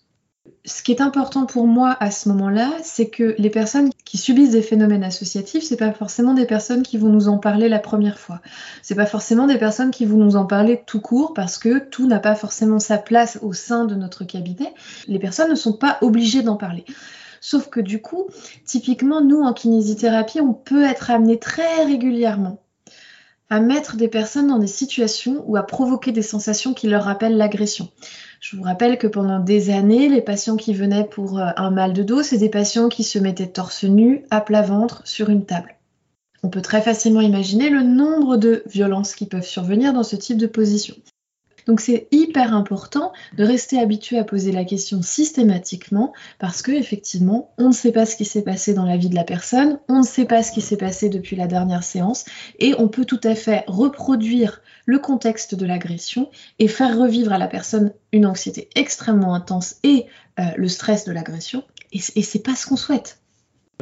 ce 0.65 0.83
qui 0.83 0.91
est 0.91 1.01
important 1.01 1.45
pour 1.45 1.65
moi 1.65 1.95
à 1.99 2.11
ce 2.11 2.27
moment-là, 2.29 2.71
c'est 2.83 3.09
que 3.09 3.35
les 3.37 3.49
personnes 3.49 3.89
qui 4.05 4.17
subissent 4.17 4.51
des 4.51 4.61
phénomènes 4.61 5.03
associatifs, 5.03 5.63
c'est 5.63 5.77
pas 5.77 5.93
forcément 5.93 6.33
des 6.33 6.45
personnes 6.45 6.83
qui 6.83 6.97
vont 6.97 7.09
nous 7.09 7.29
en 7.29 7.37
parler 7.37 7.69
la 7.69 7.79
première 7.79 8.19
fois. 8.19 8.41
C'est 8.81 8.95
pas 8.95 9.05
forcément 9.05 9.47
des 9.47 9.57
personnes 9.57 9.91
qui 9.91 10.05
vont 10.05 10.17
nous 10.17 10.35
en 10.35 10.45
parler 10.45 10.83
tout 10.85 11.01
court 11.01 11.33
parce 11.33 11.57
que 11.57 11.79
tout 11.79 12.07
n'a 12.07 12.19
pas 12.19 12.35
forcément 12.35 12.79
sa 12.79 12.97
place 12.97 13.39
au 13.41 13.53
sein 13.53 13.85
de 13.85 13.95
notre 13.95 14.25
cabinet. 14.25 14.73
Les 15.07 15.19
personnes 15.19 15.49
ne 15.49 15.55
sont 15.55 15.73
pas 15.73 15.97
obligées 16.01 16.43
d'en 16.43 16.57
parler. 16.57 16.85
Sauf 17.39 17.69
que 17.69 17.79
du 17.79 18.01
coup, 18.01 18.27
typiquement, 18.65 19.21
nous 19.21 19.41
en 19.41 19.53
kinésithérapie, 19.53 20.41
on 20.41 20.53
peut 20.53 20.83
être 20.83 21.11
amené 21.11 21.39
très 21.39 21.85
régulièrement 21.85 22.59
à 23.49 23.59
mettre 23.59 23.95
des 23.95 24.07
personnes 24.07 24.47
dans 24.47 24.59
des 24.59 24.67
situations 24.67 25.43
ou 25.47 25.55
à 25.55 25.63
provoquer 25.63 26.11
des 26.11 26.21
sensations 26.21 26.73
qui 26.73 26.87
leur 26.87 27.03
rappellent 27.03 27.37
l'agression. 27.37 27.89
Je 28.39 28.55
vous 28.55 28.63
rappelle 28.63 28.97
que 28.97 29.07
pendant 29.07 29.39
des 29.39 29.69
années, 29.69 30.09
les 30.09 30.21
patients 30.21 30.57
qui 30.57 30.73
venaient 30.73 31.05
pour 31.05 31.39
euh, 31.39 31.49
un 31.55 31.71
mal 31.71 31.93
de 31.93 32.03
dos, 32.03 32.23
c'est 32.23 32.37
des 32.37 32.49
patients 32.49 32.89
qui 32.89 33.03
se 33.03 33.19
mettaient 33.19 33.47
torse 33.47 33.83
nu, 33.83 34.25
à 34.29 34.41
plat 34.41 34.61
ventre, 34.61 35.01
sur 35.05 35.29
une 35.29 35.45
table. 35.45 35.75
On 36.43 36.49
peut 36.49 36.61
très 36.61 36.81
facilement 36.81 37.21
imaginer 37.21 37.69
le 37.69 37.81
nombre 37.81 38.37
de 38.37 38.63
violences 38.67 39.15
qui 39.15 39.25
peuvent 39.25 39.45
survenir 39.45 39.93
dans 39.93 40.03
ce 40.03 40.15
type 40.15 40.37
de 40.37 40.47
position. 40.47 40.95
Donc 41.67 41.81
c'est 41.81 42.07
hyper 42.11 42.55
important 42.55 43.11
de 43.35 43.43
rester 43.43 43.79
habitué 43.79 44.17
à 44.17 44.23
poser 44.23 44.51
la 44.51 44.63
question 44.63 45.01
systématiquement 45.01 46.13
parce 46.39 46.61
que 46.61 46.71
effectivement, 46.71 47.53
on 47.57 47.67
ne 47.67 47.73
sait 47.73 47.91
pas 47.91 48.05
ce 48.05 48.15
qui 48.15 48.25
s'est 48.25 48.41
passé 48.41 48.73
dans 48.73 48.85
la 48.85 48.97
vie 48.97 49.09
de 49.09 49.15
la 49.15 49.25
personne, 49.25 49.79
on 49.89 49.99
ne 49.99 50.05
sait 50.05 50.25
pas 50.25 50.43
ce 50.43 50.51
qui 50.51 50.61
s'est 50.61 50.77
passé 50.77 51.09
depuis 51.09 51.35
la 51.35 51.47
dernière 51.47 51.83
séance 51.83 52.25
et 52.59 52.73
on 52.79 52.87
peut 52.87 53.05
tout 53.05 53.21
à 53.23 53.35
fait 53.35 53.63
reproduire 53.67 54.61
le 54.85 54.99
contexte 54.99 55.55
de 55.55 55.65
l'agression 55.65 56.29
et 56.59 56.69
faire 56.69 56.97
revivre 56.97 57.33
à 57.33 57.37
la 57.37 57.47
personne 57.47 57.93
une 58.13 58.25
anxiété 58.25 58.69
extrêmement 58.75 59.35
intense 59.35 59.75
et 59.83 60.05
euh, 60.39 60.43
le 60.55 60.69
stress 60.69 61.05
de 61.05 61.11
l'agression 61.11 61.63
et, 61.91 61.99
et 62.15 62.21
c'est 62.21 62.43
pas 62.43 62.55
ce 62.55 62.65
qu'on 62.65 62.77
souhaite. 62.77 63.19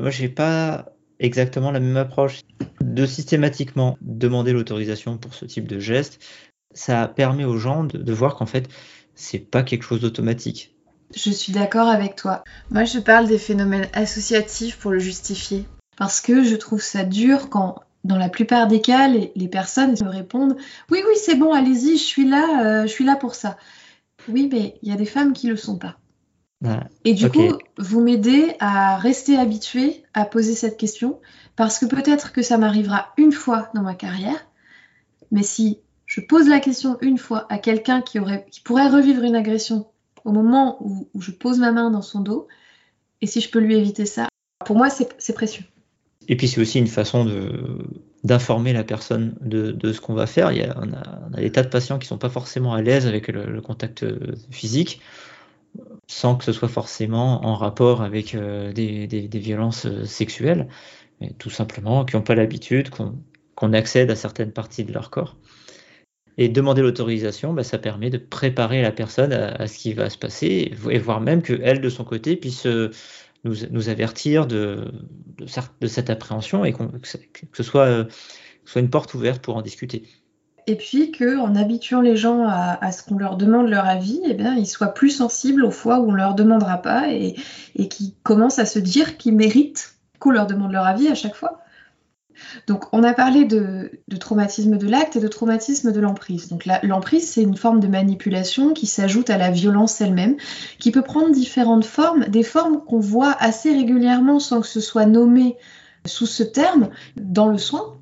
Moi, 0.02 0.10
j'ai 0.10 0.30
pas 0.30 0.96
exactement 1.20 1.72
la 1.72 1.80
même 1.80 1.98
approche 1.98 2.42
de 2.82 3.06
systématiquement 3.06 3.98
demander 4.02 4.52
l'autorisation 4.52 5.18
pour 5.18 5.34
ce 5.34 5.46
type 5.46 5.68
de 5.68 5.80
geste 5.80 6.20
ça 6.76 7.08
permet 7.08 7.46
aux 7.46 7.58
gens 7.58 7.84
de, 7.84 8.14
voir 8.14 8.36
qu'en 8.36 8.46
fait, 8.46 8.70
c'est 9.16 9.40
pas 9.40 9.64
quelque 9.64 9.84
chose 9.84 10.02
d'automatique. 10.02 10.76
Je 11.16 11.32
suis 11.32 11.54
d'accord 11.54 11.88
avec 11.88 12.16
toi. 12.16 12.44
Moi, 12.70 12.84
je 12.84 13.00
parle 13.00 13.28
des 13.28 13.38
phénomènes 13.38 13.88
associatifs 13.94 14.78
pour 14.78 14.92
le 14.92 15.00
justifier. 15.00 15.66
Parce 15.98 16.20
que 16.20 16.44
je 16.44 16.56
trouve 16.56 16.82
ça 16.82 17.06
dur 17.06 17.50
quand, 17.50 17.80
dans 18.04 18.18
la 18.18 18.28
plupart 18.28 18.68
des 18.68 18.82
cas, 18.82 19.08
les, 19.08 19.48
personnes 19.48 19.96
me 20.04 20.10
répondent 20.10 20.58
Oui, 20.92 21.02
oui, 21.08 21.14
c'est 21.16 21.36
bon, 21.36 21.54
allez-y, 21.54 21.98
je 21.98 22.04
suis 22.04 22.28
là, 22.28 22.66
euh, 22.66 22.82
je 22.84 22.92
suis 22.92 23.06
là 23.06 23.16
pour 23.16 23.34
ça. 23.34 23.58
Oui, 24.28 24.50
mais 24.52 24.78
il 24.82 24.90
y 24.90 24.92
a 24.92 24.98
des 24.98 25.06
femmes 25.06 25.32
qui 25.32 25.48
le 25.48 25.56
sont 25.56 25.78
pas. 25.78 25.98
Ah, 26.66 26.88
Et 27.06 27.14
du 27.14 27.30
coup, 27.30 27.58
vous 27.78 28.02
m'aidez 28.02 28.56
à 28.60 28.98
rester 28.98 29.38
habitué 29.38 30.04
à 30.14 30.26
poser 30.26 30.56
cette 30.56 30.78
question 30.78 31.22
parce 31.56 31.80
que 31.80 31.86
peut-être 31.86 32.34
que 32.34 32.42
ça 32.42 32.58
m'arrivera 32.58 33.14
une 33.18 33.32
fois 33.32 33.70
dans 33.74 33.82
ma 33.82 33.94
carrière, 33.94 34.48
mais 35.32 35.44
si 35.44 35.80
je 36.06 36.22
pose 36.22 36.48
la 36.48 36.60
question 36.60 36.98
une 37.02 37.18
fois 37.18 37.46
à 37.50 37.58
quelqu'un 37.58 38.02
qui, 38.02 38.20
pourrait 38.64 38.90
revivre 38.90 39.24
une 39.24 39.36
agression 39.36 39.88
au 40.24 40.32
moment 40.32 40.78
où, 40.82 41.22
je 41.22 41.32
pose 41.32 41.60
ma 41.60 41.72
main 41.72 41.92
dans 41.92 42.02
son 42.02 42.20
dos, 42.20 42.48
et 43.22 43.28
si 43.28 43.42
je 43.42 43.50
peux 43.50 43.60
lui 43.60 43.76
éviter 43.76 44.06
ça, 44.06 44.28
pour 44.66 44.76
moi, 44.76 44.90
c'est 44.90 45.34
précieux. 45.34 45.66
Et 46.28 46.36
puis 46.36 46.48
c'est 46.48 46.60
aussi 46.60 46.80
une 46.80 46.88
façon 46.88 47.28
d'informer 48.24 48.74
la 48.74 48.84
personne 48.84 49.36
de, 49.42 49.94
ce 49.94 50.02
qu'on 50.02 50.16
va 50.16 50.26
faire. 50.26 50.52
Il 50.52 50.58
y 50.58 50.64
a, 50.64 50.76
on, 50.82 50.92
a, 50.94 51.40
des 51.40 51.52
tas 51.52 51.62
de 51.62 51.68
patients 51.68 52.00
qui 52.00 52.06
ne 52.06 52.10
sont 52.10 52.18
pas 52.18 52.30
forcément 52.30 52.74
à 52.74 52.82
l'aise 52.82 53.06
avec 53.06 53.28
le, 53.28 53.62
contact 53.62 54.06
physique, 54.50 55.02
sans 56.08 56.36
que 56.36 56.44
ce 56.44 56.52
soit 56.52 56.70
forcément 56.70 57.46
en 57.46 57.54
rapport 57.56 58.02
avec 58.02 58.34
euh, 58.34 58.72
des, 58.74 59.30
violences 59.34 59.88
sexuelles, 60.06 60.68
mais 61.22 61.32
tout 61.38 61.52
simplement 61.52 62.04
qui 62.06 62.16
n'ont 62.16 62.24
pas 62.24 62.36
l'habitude 62.36 62.90
qu'on 62.90 63.74
accède 63.74 64.10
à 64.10 64.16
certaines 64.16 64.52
parties 64.52 64.84
de 64.84 64.92
leur 64.92 65.12
corps. 65.12 65.38
Et 66.38 66.50
demander 66.50 66.82
l'autorisation, 66.82 67.54
bah, 67.54 67.64
ça 67.64 67.78
permet 67.78 68.10
de 68.10 68.18
préparer 68.18 68.82
la 68.82 68.92
personne 68.92 69.32
à, 69.32 69.68
ce 69.68 69.78
qui 69.78 69.94
va 69.94 70.10
se 70.10 70.18
passer, 70.18 70.74
et 70.90 71.00
voire 71.00 71.22
même 71.22 71.42
qu'elle, 71.42 71.80
de 71.80 71.90
son 71.90 72.04
côté, 72.04 72.36
puisse 72.36 72.66
euh, 72.66 72.92
nous, 73.46 73.90
avertir 73.90 74.48
de, 74.48 74.92
cette 75.88 76.10
appréhension 76.10 76.66
et 76.66 76.74
que, 76.74 76.80
ce 77.54 77.64
soit, 77.64 77.86
euh, 77.86 78.06
soit 78.66 78.82
une 78.82 78.90
porte 78.90 79.14
ouverte 79.14 79.42
pour 79.42 79.56
en 79.56 79.62
discuter. 79.62 80.04
Et 80.68 80.76
puis 80.76 81.12
qu'en 81.12 81.54
habituant 81.56 82.02
les 82.02 82.18
gens 82.18 82.44
à, 82.48 82.92
ce 82.92 83.04
qu'on 83.04 83.18
leur 83.18 83.38
demande 83.38 83.70
leur 83.70 83.86
avis, 83.86 84.20
eh 84.26 84.34
bien, 84.34 84.56
ils 84.56 84.66
soient 84.66 84.96
plus 84.96 85.12
sensibles 85.12 85.64
aux 85.64 85.72
fois 85.72 86.00
où 86.00 86.10
on 86.10 86.12
ne 86.12 86.18
leur 86.18 86.34
demandera 86.34 86.82
pas 86.82 87.14
et, 87.14 87.36
et 87.76 87.88
qu'ils 87.88 88.14
commencent 88.24 88.58
à 88.58 88.66
se 88.66 88.80
dire 88.80 89.18
qu'ils 89.18 89.36
méritent 89.36 89.96
qu'on 90.18 90.32
leur 90.32 90.48
demande 90.48 90.72
leur 90.72 90.86
avis 90.86 91.08
à 91.08 91.14
chaque 91.14 91.36
fois. 91.36 91.62
Donc, 92.68 92.86
on 92.92 93.04
a 93.04 93.14
parlé 93.14 93.46
de, 93.46 93.92
traumatisme 94.20 94.78
de 94.78 94.88
l'acte 94.88 95.16
et 95.16 95.20
de 95.20 95.28
traumatisme 95.28 95.92
de 95.92 96.00
l'emprise. 96.00 96.50
Donc, 96.50 96.66
l'emprise, 96.84 97.30
c'est 97.30 97.42
une 97.42 97.58
forme 97.58 97.80
de 97.80 97.88
manipulation 97.88 98.74
qui 98.74 98.88
s'ajoute 98.88 99.30
à 99.30 99.38
la 99.38 99.52
violence 99.52 100.02
elle-même, 100.02 100.38
qui 100.80 100.92
peut 100.92 101.02
prendre 101.02 101.32
différentes 101.32 101.86
formes, 101.86 102.26
des 102.26 102.44
formes 102.44 102.84
qu'on 102.84 103.00
voit 103.00 103.36
assez 103.40 103.72
régulièrement 103.72 104.40
sans 104.40 104.62
que 104.62 104.68
ce 104.68 104.80
soit 104.80 105.06
nommé 105.06 105.58
sous 106.06 106.28
ce 106.28 106.44
terme 106.44 106.90
dans 107.16 107.48
le 107.48 107.58
soin, 107.58 107.98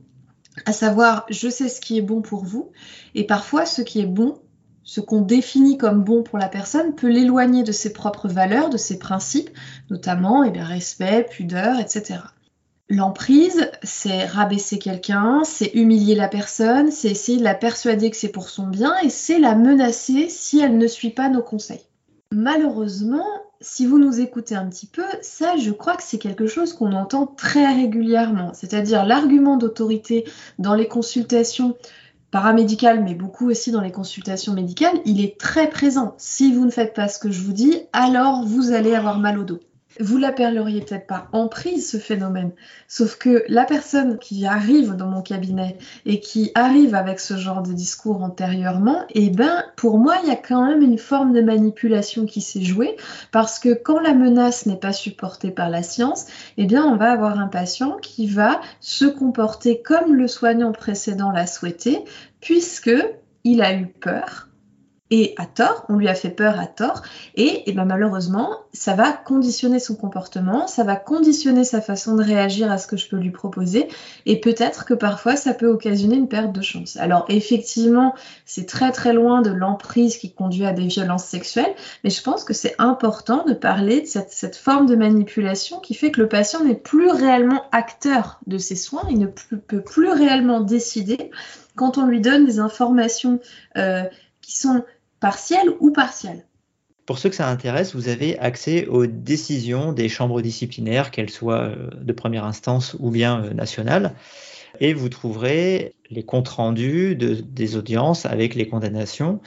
à 0.65 0.71
savoir 0.71 1.25
je 1.29 1.49
sais 1.49 1.69
ce 1.69 1.81
qui 1.81 1.97
est 1.97 2.01
bon 2.01 2.21
pour 2.21 2.43
vous, 2.43 2.71
et 3.15 3.25
parfois 3.25 3.65
ce 3.65 3.81
qui 3.81 4.01
est 4.01 4.05
bon, 4.05 4.37
ce 4.83 4.99
qu'on 4.99 5.21
définit 5.21 5.77
comme 5.77 6.03
bon 6.03 6.23
pour 6.23 6.37
la 6.37 6.49
personne, 6.49 6.95
peut 6.95 7.09
l'éloigner 7.09 7.63
de 7.63 7.71
ses 7.71 7.93
propres 7.93 8.27
valeurs, 8.27 8.69
de 8.69 8.77
ses 8.77 8.99
principes, 8.99 9.49
notamment 9.89 10.43
eh 10.43 10.61
respect, 10.61 11.25
pudeur, 11.29 11.79
etc. 11.79 12.19
L'emprise, 12.89 13.71
c'est 13.83 14.25
rabaisser 14.25 14.79
quelqu'un, 14.79 15.41
c'est 15.43 15.71
humilier 15.73 16.15
la 16.15 16.27
personne, 16.27 16.91
c'est 16.91 17.09
essayer 17.09 17.37
de 17.37 17.43
la 17.43 17.55
persuader 17.55 18.09
que 18.09 18.17
c'est 18.17 18.29
pour 18.29 18.49
son 18.49 18.67
bien 18.67 18.95
et 19.03 19.09
c'est 19.09 19.39
la 19.39 19.55
menacer 19.55 20.29
si 20.29 20.59
elle 20.59 20.77
ne 20.77 20.87
suit 20.87 21.09
pas 21.09 21.29
nos 21.29 21.41
conseils. 21.41 21.85
Malheureusement, 22.31 23.25
si 23.61 23.85
vous 23.85 23.99
nous 23.99 24.19
écoutez 24.19 24.55
un 24.55 24.67
petit 24.67 24.87
peu, 24.87 25.03
ça, 25.21 25.55
je 25.57 25.71
crois 25.71 25.95
que 25.95 26.03
c'est 26.03 26.17
quelque 26.17 26.47
chose 26.47 26.73
qu'on 26.73 26.93
entend 26.93 27.27
très 27.27 27.73
régulièrement. 27.73 28.51
C'est-à-dire 28.53 29.05
l'argument 29.05 29.57
d'autorité 29.57 30.25
dans 30.59 30.73
les 30.73 30.87
consultations 30.87 31.75
paramédicales, 32.31 33.03
mais 33.03 33.13
beaucoup 33.13 33.49
aussi 33.49 33.71
dans 33.71 33.81
les 33.81 33.91
consultations 33.91 34.53
médicales, 34.53 34.97
il 35.05 35.23
est 35.23 35.39
très 35.39 35.69
présent. 35.69 36.15
Si 36.17 36.51
vous 36.51 36.65
ne 36.65 36.71
faites 36.71 36.95
pas 36.95 37.07
ce 37.07 37.19
que 37.19 37.31
je 37.31 37.41
vous 37.41 37.53
dis, 37.53 37.81
alors 37.93 38.43
vous 38.43 38.71
allez 38.71 38.95
avoir 38.95 39.19
mal 39.19 39.37
au 39.37 39.43
dos 39.43 39.59
vous 39.99 40.17
l'appelleriez 40.17 40.81
peut-être 40.81 41.07
pas 41.07 41.27
en 41.31 41.47
prise 41.47 41.89
ce 41.89 41.97
phénomène, 41.97 42.51
sauf 42.87 43.17
que 43.17 43.43
la 43.47 43.65
personne 43.65 44.17
qui 44.17 44.45
arrive 44.45 44.95
dans 44.95 45.07
mon 45.07 45.21
cabinet 45.21 45.77
et 46.05 46.19
qui 46.19 46.51
arrive 46.55 46.95
avec 46.95 47.19
ce 47.19 47.37
genre 47.37 47.61
de 47.61 47.73
discours 47.73 48.23
antérieurement, 48.23 49.05
eh 49.11 49.29
ben 49.29 49.63
pour 49.75 49.97
moi 49.97 50.15
il 50.23 50.29
y 50.29 50.31
a 50.31 50.35
quand 50.35 50.65
même 50.65 50.81
une 50.81 50.97
forme 50.97 51.33
de 51.33 51.41
manipulation 51.41 52.25
qui 52.25 52.41
s'est 52.41 52.63
jouée 52.63 52.95
parce 53.31 53.59
que 53.59 53.73
quand 53.73 53.99
la 53.99 54.13
menace 54.13 54.65
n'est 54.65 54.77
pas 54.77 54.93
supportée 54.93 55.51
par 55.51 55.69
la 55.69 55.83
science, 55.83 56.25
eh 56.57 56.65
bien 56.65 56.85
on 56.85 56.97
va 56.97 57.11
avoir 57.11 57.39
un 57.39 57.47
patient 57.47 57.97
qui 58.01 58.27
va 58.27 58.61
se 58.79 59.05
comporter 59.05 59.81
comme 59.81 60.15
le 60.15 60.27
soignant 60.27 60.71
précédent 60.71 61.31
l'a 61.31 61.47
souhaité 61.47 62.03
puisque 62.41 62.91
il 63.43 63.61
a 63.61 63.73
eu 63.73 63.87
peur 63.87 64.47
et 65.15 65.35
à 65.37 65.45
tort, 65.45 65.85
on 65.89 65.97
lui 65.97 66.07
a 66.07 66.15
fait 66.15 66.31
peur 66.31 66.59
à 66.59 66.65
tort, 66.65 67.03
et, 67.35 67.71
ben 67.71 67.85
malheureusement, 67.85 68.57
ça 68.73 68.95
va 68.95 69.11
conditionner 69.11 69.77
son 69.77 69.95
comportement, 69.95 70.65
ça 70.65 70.83
va 70.83 70.95
conditionner 70.95 71.63
sa 71.63 71.81
façon 71.81 72.15
de 72.15 72.23
réagir 72.23 72.71
à 72.71 72.79
ce 72.79 72.87
que 72.87 72.97
je 72.97 73.07
peux 73.07 73.17
lui 73.17 73.29
proposer, 73.29 73.89
et 74.25 74.41
peut-être 74.41 74.85
que 74.85 74.95
parfois 74.95 75.35
ça 75.35 75.53
peut 75.53 75.67
occasionner 75.67 76.15
une 76.15 76.27
perte 76.27 76.51
de 76.51 76.63
chance. 76.63 76.97
Alors 76.97 77.25
effectivement, 77.29 78.15
c'est 78.47 78.65
très 78.65 78.91
très 78.91 79.13
loin 79.13 79.43
de 79.43 79.51
l'emprise 79.51 80.17
qui 80.17 80.33
conduit 80.33 80.65
à 80.65 80.73
des 80.73 80.87
violences 80.87 81.25
sexuelles, 81.25 81.75
mais 82.03 82.09
je 82.09 82.23
pense 82.23 82.43
que 82.43 82.55
c'est 82.55 82.73
important 82.79 83.45
de 83.45 83.53
parler 83.53 84.01
de 84.01 84.07
cette, 84.07 84.55
forme 84.55 84.87
de 84.87 84.95
manipulation 84.95 85.79
qui 85.79 85.93
fait 85.93 86.09
que 86.09 86.21
le 86.21 86.27
patient 86.27 86.63
n'est 86.63 86.73
plus 86.73 87.11
réellement 87.11 87.65
acteur 87.71 88.39
de 88.47 88.57
ses 88.57 88.75
soins, 88.75 89.03
il 89.11 89.19
ne 89.19 89.27
peut 89.27 89.81
plus 89.81 90.09
réellement 90.09 90.61
décider 90.61 91.29
quand 91.75 91.99
on 91.99 92.07
lui 92.07 92.19
donne 92.19 92.45
des 92.45 92.59
informations 92.59 93.39
euh, 93.77 94.03
qui 94.41 94.57
sont 94.57 94.83
partielle 95.23 95.69
ou 95.79 95.91
partielle. 95.91 96.45
Pour 97.05 97.17
ceux 97.17 97.29
que 97.29 97.35
ça 97.35 97.47
intéresse, 97.47 97.95
vous 97.95 98.09
avez 98.09 98.37
accès 98.39 98.87
aux 98.87 99.05
décisions 99.05 99.93
des 99.93 100.09
chambres 100.09 100.41
disciplinaires, 100.41 101.11
qu'elles 101.11 101.29
soient 101.29 101.63
euh, 101.63 101.89
de 101.95 102.11
première 102.11 102.43
instance 102.43 102.97
ou 102.99 103.09
bien 103.09 103.41
euh, 103.41 103.53
nationales, 103.53 104.15
et 104.81 104.93
vous 104.93 105.07
trouverez 105.07 105.95
les 106.09 106.23
comptes 106.23 106.49
rendus 106.49 107.15
des 107.15 107.77
audiences 107.77 108.25
avec 108.25 108.53
les 108.53 108.67
condamnations. 108.67 109.39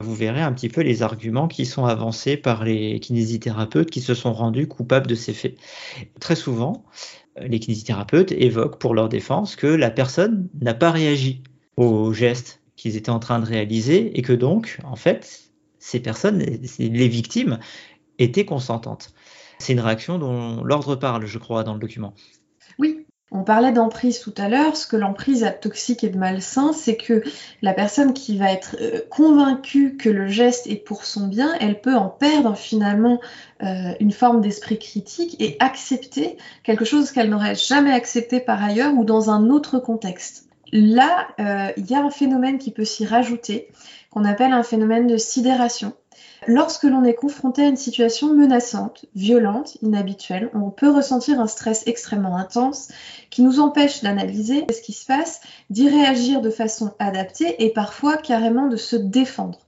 Vous 0.00 0.14
verrez 0.14 0.40
un 0.40 0.52
petit 0.52 0.70
peu 0.70 0.80
les 0.80 1.02
arguments 1.02 1.46
qui 1.46 1.66
sont 1.66 1.84
avancés 1.84 2.38
par 2.38 2.64
les 2.64 2.98
kinésithérapeutes 2.98 3.90
qui 3.90 4.00
se 4.00 4.14
sont 4.14 4.32
rendus 4.32 4.66
coupables 4.66 5.08
de 5.08 5.14
ces 5.14 5.34
faits. 5.34 5.56
Très 6.20 6.36
souvent, 6.36 6.84
les 7.38 7.58
kinésithérapeutes 7.58 8.32
évoquent 8.32 8.78
pour 8.78 8.94
leur 8.94 9.10
défense 9.10 9.56
que 9.56 9.66
la 9.66 9.90
personne 9.90 10.48
n'a 10.62 10.74
pas 10.74 10.90
réagi 10.90 11.42
aux 11.76 12.14
gestes 12.14 12.57
qu'ils 12.78 12.96
étaient 12.96 13.10
en 13.10 13.18
train 13.18 13.40
de 13.40 13.44
réaliser 13.44 14.16
et 14.18 14.22
que 14.22 14.32
donc, 14.32 14.78
en 14.84 14.96
fait, 14.96 15.50
ces 15.78 16.00
personnes, 16.00 16.38
les 16.38 17.08
victimes, 17.08 17.58
étaient 18.18 18.46
consentantes. 18.46 19.12
C'est 19.58 19.72
une 19.72 19.80
réaction 19.80 20.18
dont 20.18 20.64
l'ordre 20.64 20.96
parle, 20.96 21.26
je 21.26 21.38
crois, 21.38 21.64
dans 21.64 21.74
le 21.74 21.80
document. 21.80 22.14
Oui, 22.78 23.04
on 23.32 23.42
parlait 23.42 23.72
d'emprise 23.72 24.20
tout 24.20 24.32
à 24.36 24.48
l'heure. 24.48 24.76
Ce 24.76 24.86
que 24.86 24.96
l'emprise 24.96 25.42
a 25.42 25.50
de 25.50 25.58
toxique 25.58 26.04
et 26.04 26.08
de 26.08 26.16
malsain, 26.16 26.72
c'est 26.72 26.96
que 26.96 27.22
la 27.62 27.74
personne 27.74 28.14
qui 28.14 28.38
va 28.38 28.52
être 28.52 28.76
euh, 28.80 29.00
convaincue 29.10 29.96
que 29.96 30.08
le 30.08 30.28
geste 30.28 30.68
est 30.68 30.76
pour 30.76 31.04
son 31.04 31.26
bien, 31.26 31.52
elle 31.60 31.80
peut 31.80 31.96
en 31.96 32.08
perdre 32.08 32.56
finalement 32.56 33.20
euh, 33.64 33.92
une 33.98 34.12
forme 34.12 34.40
d'esprit 34.40 34.78
critique 34.78 35.36
et 35.40 35.56
accepter 35.58 36.36
quelque 36.62 36.84
chose 36.84 37.10
qu'elle 37.10 37.28
n'aurait 37.28 37.56
jamais 37.56 37.92
accepté 37.92 38.38
par 38.38 38.62
ailleurs 38.62 38.94
ou 38.94 39.04
dans 39.04 39.30
un 39.30 39.50
autre 39.50 39.80
contexte. 39.80 40.47
Là, 40.72 41.28
euh, 41.40 41.72
il 41.76 41.90
y 41.90 41.94
a 41.94 42.02
un 42.02 42.10
phénomène 42.10 42.58
qui 42.58 42.70
peut 42.70 42.84
s'y 42.84 43.06
rajouter, 43.06 43.68
qu'on 44.10 44.24
appelle 44.24 44.52
un 44.52 44.62
phénomène 44.62 45.06
de 45.06 45.16
sidération. 45.16 45.94
Lorsque 46.46 46.84
l'on 46.84 47.04
est 47.04 47.14
confronté 47.14 47.62
à 47.62 47.68
une 47.68 47.76
situation 47.76 48.34
menaçante, 48.34 49.06
violente, 49.14 49.76
inhabituelle, 49.82 50.50
on 50.54 50.70
peut 50.70 50.90
ressentir 50.90 51.40
un 51.40 51.46
stress 51.46 51.82
extrêmement 51.86 52.36
intense 52.36 52.88
qui 53.30 53.42
nous 53.42 53.60
empêche 53.60 54.02
d'analyser 54.02 54.64
ce 54.70 54.80
qui 54.80 54.92
se 54.92 55.04
passe, 55.04 55.40
d'y 55.70 55.88
réagir 55.88 56.40
de 56.40 56.50
façon 56.50 56.92
adaptée 56.98 57.64
et 57.64 57.72
parfois 57.72 58.16
carrément 58.16 58.68
de 58.68 58.76
se 58.76 58.96
défendre. 58.96 59.58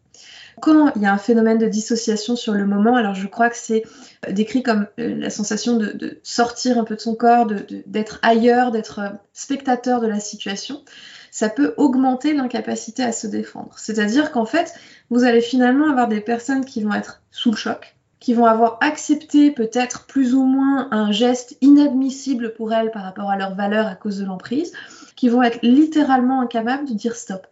Quand 0.61 0.93
il 0.97 1.03
y 1.03 1.07
a 1.07 1.13
un 1.13 1.19
phénomène 1.19 1.59
de 1.59 1.67
dissociation 1.67 2.37
sur 2.37 2.55
le 2.55 2.67
moment, 2.67 2.97
alors 2.97 3.15
je 3.15 3.27
crois 3.27 3.51
que 3.51 3.57
c'est 3.57 3.85
euh, 4.27 4.33
décrit 4.33 4.63
comme 4.63 4.87
euh, 4.99 5.15
la 5.17 5.31
sensation 5.31 5.77
de, 5.77 6.21
sortir 6.23 6.79
un 6.79 6.85
peu 6.85 6.97
de 6.97 7.01
son 7.01 7.15
corps, 7.15 7.47
d'être 7.87 8.19
ailleurs, 8.23 8.71
d'être 8.71 8.99
euh, 8.99 9.09
spectateur 9.33 10.01
de 10.01 10.07
la 10.07 10.21
situation, 10.21 10.83
ça 11.31 11.49
peut 11.49 11.75
augmenter 11.77 12.35
l'incapacité 12.35 13.03
à 13.03 13.13
se 13.13 13.27
défendre. 13.27 13.75
C'est-à-dire 13.77 14.33
qu'en 14.33 14.45
fait, 14.45 14.75
vous 15.11 15.25
allez 15.25 15.41
finalement 15.41 15.89
avoir 15.89 16.09
des 16.09 16.21
personnes 16.21 16.65
qui 16.65 16.83
vont 16.83 16.93
être 16.93 17.23
sous 17.31 17.51
le 17.51 17.57
choc, 17.57 17.97
qui 18.19 18.35
vont 18.35 18.47
avoir 18.47 18.79
accepté 18.81 19.51
peut-être 19.51 20.07
plus 20.07 20.35
ou 20.35 20.45
moins 20.45 20.89
un 20.91 21.13
geste 21.13 21.57
inadmissible 21.61 22.53
pour 22.55 22.73
elles 22.73 22.91
par 22.91 23.03
rapport 23.03 23.31
à 23.31 23.37
leur 23.37 23.55
valeur 23.55 23.87
à 23.87 23.95
cause 23.95 24.19
de 24.19 24.25
l'emprise, 24.25 24.73
qui 25.17 25.29
vont 25.29 25.43
être 25.43 25.61
littéralement 25.63 26.41
incapables 26.41 26.89
de 26.89 26.95
dire 26.95 27.15
stop. 27.15 27.47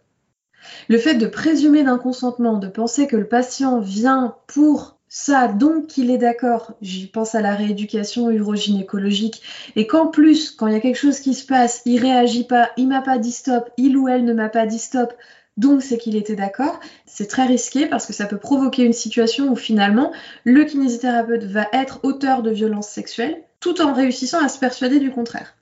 Le 0.87 0.97
fait 0.97 1.15
de 1.15 1.27
présumer 1.27 1.83
d'un 1.83 1.97
consentement, 1.97 2.57
de 2.57 2.67
penser 2.67 3.07
que 3.07 3.15
le 3.15 3.27
patient 3.27 3.79
vient 3.79 4.35
pour 4.47 4.97
ça, 5.07 5.47
donc 5.47 5.87
qu'il 5.87 6.11
est 6.11 6.17
d'accord, 6.17 6.73
j'y 6.81 7.07
pense 7.07 7.33
à 7.33 7.41
la 7.41 7.55
rééducation 7.55 8.29
urogynécologique, 8.29 9.41
et 9.75 9.87
qu'en 9.87 10.07
plus, 10.07 10.51
quand 10.51 10.67
il 10.67 10.73
y 10.73 10.77
a 10.77 10.79
quelque 10.79 10.95
chose 10.95 11.19
qui 11.19 11.33
se 11.33 11.45
passe, 11.45 11.81
il 11.85 11.99
réagit 11.99 12.43
pas, 12.43 12.69
il 12.77 12.87
m'a 12.87 13.01
pas 13.01 13.17
dit 13.17 13.31
stop, 13.31 13.69
il 13.77 13.97
ou 13.97 14.07
elle 14.07 14.23
ne 14.23 14.33
m'a 14.33 14.49
pas 14.49 14.67
dit 14.67 14.77
stop, 14.77 15.13
donc 15.57 15.81
c'est 15.81 15.97
qu'il 15.97 16.15
était 16.15 16.35
d'accord, 16.35 16.79
c'est 17.05 17.27
très 17.27 17.45
risqué 17.45 17.87
parce 17.87 18.05
que 18.05 18.13
ça 18.13 18.27
peut 18.27 18.37
provoquer 18.37 18.85
une 18.85 18.93
situation 18.93 19.51
où 19.51 19.55
finalement 19.55 20.13
le 20.45 20.63
kinésithérapeute 20.63 21.43
va 21.43 21.67
être 21.73 21.99
auteur 22.03 22.43
de 22.43 22.51
violences 22.51 22.87
sexuelles 22.87 23.43
tout 23.59 23.81
en 23.81 23.93
réussissant 23.93 24.41
à 24.41 24.47
se 24.47 24.57
persuader 24.57 24.99
du 24.99 25.11
contraire. 25.11 25.55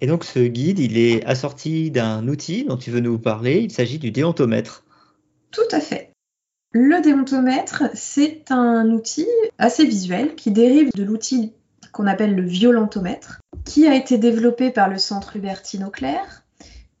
Et 0.00 0.06
donc 0.06 0.24
ce 0.24 0.40
guide, 0.40 0.78
il 0.78 0.98
est 0.98 1.24
assorti 1.24 1.90
d'un 1.90 2.26
outil 2.28 2.64
dont 2.64 2.76
tu 2.76 2.90
veux 2.90 3.00
nous 3.00 3.18
parler, 3.18 3.60
il 3.60 3.70
s'agit 3.70 3.98
du 3.98 4.10
déontomètre. 4.10 4.84
Tout 5.50 5.62
à 5.70 5.80
fait. 5.80 6.10
Le 6.72 7.00
déontomètre, 7.00 7.84
c'est 7.94 8.50
un 8.50 8.90
outil 8.90 9.28
assez 9.58 9.84
visuel 9.84 10.34
qui 10.34 10.50
dérive 10.50 10.90
de 10.94 11.04
l'outil 11.04 11.52
qu'on 11.92 12.08
appelle 12.08 12.34
le 12.34 12.42
violentomètre, 12.42 13.40
qui 13.64 13.86
a 13.86 13.94
été 13.94 14.18
développé 14.18 14.70
par 14.70 14.88
le 14.88 14.98
centre 14.98 15.36
Hubertine 15.36 15.84
Auclair, 15.84 16.42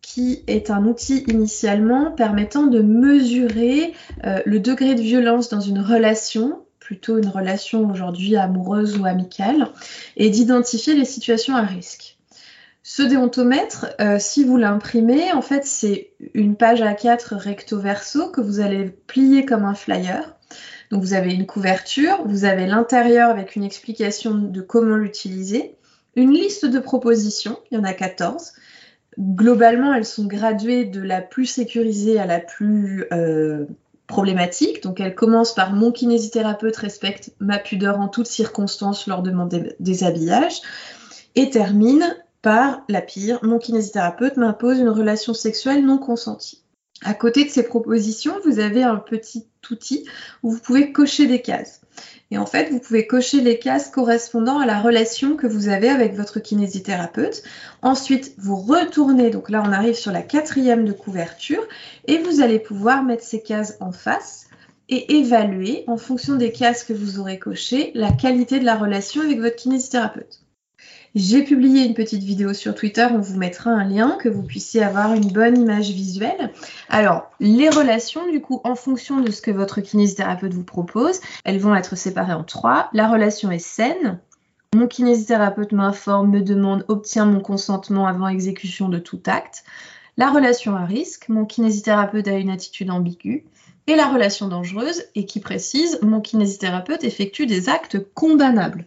qui 0.00 0.44
est 0.46 0.70
un 0.70 0.84
outil 0.86 1.24
initialement 1.26 2.12
permettant 2.12 2.68
de 2.68 2.80
mesurer 2.80 3.92
euh, 4.24 4.40
le 4.46 4.60
degré 4.60 4.94
de 4.94 5.00
violence 5.00 5.48
dans 5.48 5.60
une 5.60 5.80
relation 5.80 6.64
plutôt 6.84 7.16
une 7.16 7.28
relation 7.28 7.90
aujourd'hui 7.90 8.36
amoureuse 8.36 8.98
ou 8.98 9.06
amicale, 9.06 9.68
et 10.16 10.28
d'identifier 10.28 10.94
les 10.94 11.06
situations 11.06 11.56
à 11.56 11.62
risque. 11.62 12.18
Ce 12.86 13.02
déontomètre, 13.02 13.86
euh, 13.98 14.18
si 14.20 14.44
vous 14.44 14.58
l'imprimez, 14.58 15.32
en 15.32 15.40
fait, 15.40 15.64
c'est 15.64 16.10
une 16.34 16.54
page 16.54 16.82
A4 16.82 17.34
recto 17.34 17.80
verso 17.80 18.28
que 18.28 18.42
vous 18.42 18.60
allez 18.60 18.90
plier 19.06 19.46
comme 19.46 19.64
un 19.64 19.74
flyer. 19.74 20.36
Donc 20.90 21.00
vous 21.00 21.14
avez 21.14 21.32
une 21.32 21.46
couverture, 21.46 22.22
vous 22.26 22.44
avez 22.44 22.66
l'intérieur 22.66 23.30
avec 23.30 23.56
une 23.56 23.64
explication 23.64 24.34
de 24.34 24.60
comment 24.60 24.96
l'utiliser, 24.96 25.76
une 26.14 26.32
liste 26.32 26.66
de 26.66 26.78
propositions, 26.78 27.58
il 27.70 27.78
y 27.78 27.80
en 27.80 27.84
a 27.84 27.94
14. 27.94 28.52
Globalement, 29.18 29.94
elles 29.94 30.04
sont 30.04 30.26
graduées 30.26 30.84
de 30.84 31.00
la 31.00 31.22
plus 31.22 31.46
sécurisée 31.46 32.20
à 32.20 32.26
la 32.26 32.38
plus 32.38 33.06
euh, 33.14 33.64
problématique. 34.06 34.82
Donc 34.82 35.00
elles 35.00 35.14
commencent 35.14 35.54
par 35.54 35.72
mon 35.72 35.90
kinésithérapeute 35.90 36.76
respecte 36.76 37.32
ma 37.40 37.58
pudeur 37.58 37.98
en 37.98 38.08
toutes 38.08 38.26
circonstances 38.26 39.06
lors 39.06 39.22
de 39.22 39.30
mon 39.30 39.48
déshabillage 39.80 40.60
et 41.34 41.48
termine 41.48 42.14
par 42.44 42.82
la 42.90 43.00
pire, 43.00 43.38
mon 43.42 43.58
kinésithérapeute 43.58 44.36
m'impose 44.36 44.78
une 44.78 44.90
relation 44.90 45.32
sexuelle 45.32 45.82
non 45.82 45.96
consentie. 45.96 46.62
À 47.02 47.14
côté 47.14 47.42
de 47.44 47.48
ces 47.48 47.62
propositions, 47.62 48.34
vous 48.44 48.58
avez 48.58 48.82
un 48.82 48.96
petit 48.96 49.46
outil 49.70 50.06
où 50.42 50.50
vous 50.50 50.60
pouvez 50.60 50.92
cocher 50.92 51.26
des 51.26 51.40
cases. 51.40 51.80
Et 52.30 52.36
en 52.36 52.44
fait, 52.44 52.68
vous 52.70 52.80
pouvez 52.80 53.06
cocher 53.06 53.40
les 53.40 53.58
cases 53.58 53.88
correspondant 53.88 54.58
à 54.58 54.66
la 54.66 54.78
relation 54.78 55.36
que 55.36 55.46
vous 55.46 55.68
avez 55.68 55.88
avec 55.88 56.12
votre 56.14 56.38
kinésithérapeute. 56.38 57.42
Ensuite, 57.80 58.34
vous 58.36 58.56
retournez, 58.56 59.30
donc 59.30 59.48
là 59.48 59.62
on 59.66 59.72
arrive 59.72 59.94
sur 59.94 60.12
la 60.12 60.20
quatrième 60.20 60.84
de 60.84 60.92
couverture, 60.92 61.66
et 62.06 62.18
vous 62.18 62.42
allez 62.42 62.58
pouvoir 62.58 63.04
mettre 63.04 63.24
ces 63.24 63.40
cases 63.40 63.78
en 63.80 63.90
face 63.90 64.48
et 64.90 65.16
évaluer, 65.16 65.84
en 65.86 65.96
fonction 65.96 66.34
des 66.34 66.52
cases 66.52 66.84
que 66.84 66.92
vous 66.92 67.18
aurez 67.18 67.38
cochées, 67.38 67.90
la 67.94 68.12
qualité 68.12 68.60
de 68.60 68.66
la 68.66 68.76
relation 68.76 69.22
avec 69.22 69.40
votre 69.40 69.56
kinésithérapeute. 69.56 70.43
J'ai 71.14 71.44
publié 71.44 71.84
une 71.84 71.94
petite 71.94 72.24
vidéo 72.24 72.52
sur 72.52 72.74
Twitter, 72.74 73.06
on 73.12 73.20
vous 73.20 73.38
mettra 73.38 73.70
un 73.70 73.84
lien 73.84 74.18
que 74.20 74.28
vous 74.28 74.42
puissiez 74.42 74.82
avoir 74.82 75.14
une 75.14 75.30
bonne 75.30 75.56
image 75.56 75.90
visuelle. 75.90 76.52
Alors, 76.88 77.30
les 77.38 77.68
relations, 77.68 78.28
du 78.28 78.40
coup, 78.40 78.60
en 78.64 78.74
fonction 78.74 79.20
de 79.20 79.30
ce 79.30 79.40
que 79.40 79.52
votre 79.52 79.80
kinésithérapeute 79.80 80.52
vous 80.52 80.64
propose, 80.64 81.20
elles 81.44 81.60
vont 81.60 81.76
être 81.76 81.96
séparées 81.96 82.32
en 82.32 82.42
trois. 82.42 82.88
La 82.92 83.06
relation 83.06 83.52
est 83.52 83.60
saine. 83.60 84.18
Mon 84.74 84.88
kinésithérapeute 84.88 85.70
m'informe, 85.70 86.30
me 86.30 86.42
demande, 86.42 86.84
obtient 86.88 87.26
mon 87.26 87.38
consentement 87.38 88.08
avant 88.08 88.26
exécution 88.26 88.88
de 88.88 88.98
tout 88.98 89.22
acte. 89.26 89.62
La 90.16 90.32
relation 90.32 90.74
à 90.74 90.84
risque, 90.84 91.28
mon 91.28 91.44
kinésithérapeute 91.44 92.26
a 92.26 92.38
une 92.38 92.50
attitude 92.50 92.90
ambiguë 92.90 93.44
et 93.86 93.94
la 93.94 94.08
relation 94.08 94.48
dangereuse, 94.48 95.04
et 95.14 95.26
qui 95.26 95.38
précise 95.38 96.00
mon 96.02 96.20
kinésithérapeute 96.20 97.04
effectue 97.04 97.46
des 97.46 97.68
actes 97.68 97.98
condamnables. 98.14 98.86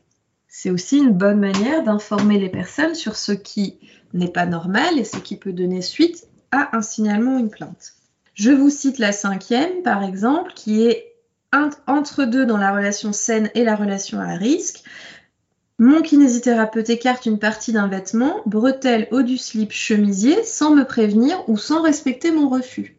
C'est 0.60 0.72
aussi 0.72 0.98
une 0.98 1.14
bonne 1.14 1.40
manière 1.40 1.84
d'informer 1.84 2.40
les 2.40 2.50
personnes 2.50 2.96
sur 2.96 3.16
ce 3.16 3.32
qui 3.32 3.78
n'est 4.16 4.32
pas 4.32 4.48
normal 4.48 4.98
et 4.98 5.04
ce 5.04 5.18
qui 5.18 5.38
peut 5.38 5.54
donner 5.54 5.84
suite 5.84 6.26
à 6.52 6.76
un 6.76 6.82
signalement 6.82 7.36
ou 7.36 7.40
une 7.40 7.52
plainte. 7.52 7.94
Je 8.34 8.50
vous 8.50 8.72
cite 8.72 8.98
la 8.98 9.12
cinquième, 9.12 9.84
par 9.84 10.04
exemple, 10.04 10.54
qui 10.56 10.82
est 10.82 11.14
entre 11.86 12.26
deux 12.26 12.48
dans 12.48 12.58
la 12.58 12.72
relation 12.72 13.14
saine 13.14 13.52
et 13.54 13.64
la 13.64 13.76
relation 13.76 14.20
à 14.20 14.34
risque. 14.34 14.82
Mon 15.78 16.02
kinésithérapeute 16.02 16.90
écarte 16.90 17.28
une 17.28 17.38
partie 17.38 17.72
d'un 17.72 17.88
vêtement, 17.88 18.42
bretelle, 18.48 19.08
haut 19.12 19.22
du 19.22 19.38
slip, 19.38 19.72
chemisier, 19.72 20.44
sans 20.44 20.74
me 20.74 20.86
prévenir 20.86 21.48
ou 21.48 21.56
sans 21.56 21.84
respecter 21.84 22.32
mon 22.32 22.50
refus. 22.50 22.97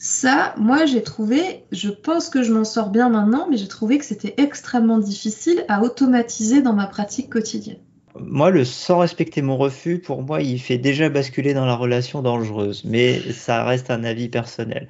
Ça, 0.00 0.54
moi, 0.56 0.86
j'ai 0.86 1.02
trouvé, 1.02 1.64
je 1.72 1.90
pense 1.90 2.30
que 2.30 2.44
je 2.44 2.52
m'en 2.52 2.62
sors 2.62 2.90
bien 2.90 3.08
maintenant, 3.08 3.48
mais 3.50 3.56
j'ai 3.56 3.66
trouvé 3.66 3.98
que 3.98 4.04
c'était 4.04 4.34
extrêmement 4.36 4.98
difficile 4.98 5.64
à 5.68 5.82
automatiser 5.82 6.62
dans 6.62 6.72
ma 6.72 6.86
pratique 6.86 7.28
quotidienne. 7.28 7.80
Moi, 8.16 8.50
le 8.50 8.64
sans 8.64 8.98
respecter 8.98 9.42
mon 9.42 9.56
refus, 9.56 9.98
pour 9.98 10.22
moi, 10.22 10.40
il 10.40 10.60
fait 10.60 10.78
déjà 10.78 11.08
basculer 11.08 11.52
dans 11.52 11.66
la 11.66 11.74
relation 11.74 12.22
dangereuse, 12.22 12.84
mais 12.84 13.18
ça 13.32 13.64
reste 13.64 13.90
un 13.90 14.04
avis 14.04 14.28
personnel. 14.28 14.88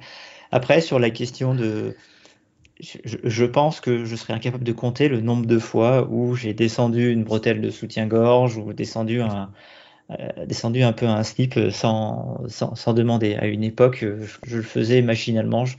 Après, 0.51 0.79
sur 0.79 0.99
la 0.99 1.09
question 1.09 1.55
de... 1.55 1.95
Je, 2.81 3.45
pense 3.45 3.81
que 3.81 4.05
je 4.05 4.15
serais 4.15 4.33
incapable 4.33 4.63
de 4.63 4.71
compter 4.71 5.09
le 5.09 5.19
nombre 5.19 5.45
de 5.45 5.59
fois 5.59 6.07
où 6.09 6.35
j'ai 6.35 6.53
descendu 6.53 7.11
une 7.11 7.25
bretelle 7.25 7.59
de 7.59 7.71
soutien-gorge 7.71 8.55
ou 8.55 8.71
descendu 8.71 9.21
un, 9.21 9.51
descendu 10.47 10.81
un 10.81 10.93
peu 10.93 11.05
un 11.05 11.23
slip 11.23 11.55
euh, 11.57 11.71
sans, 11.71 12.41
sans, 12.47 12.93
demander. 12.93 13.35
À 13.35 13.45
une 13.45 13.63
époque, 13.63 14.03
euh, 14.03 14.25
je, 14.43 14.57
le 14.57 14.63
faisais 14.63 15.01
machinalement. 15.01 15.65
Je... 15.65 15.77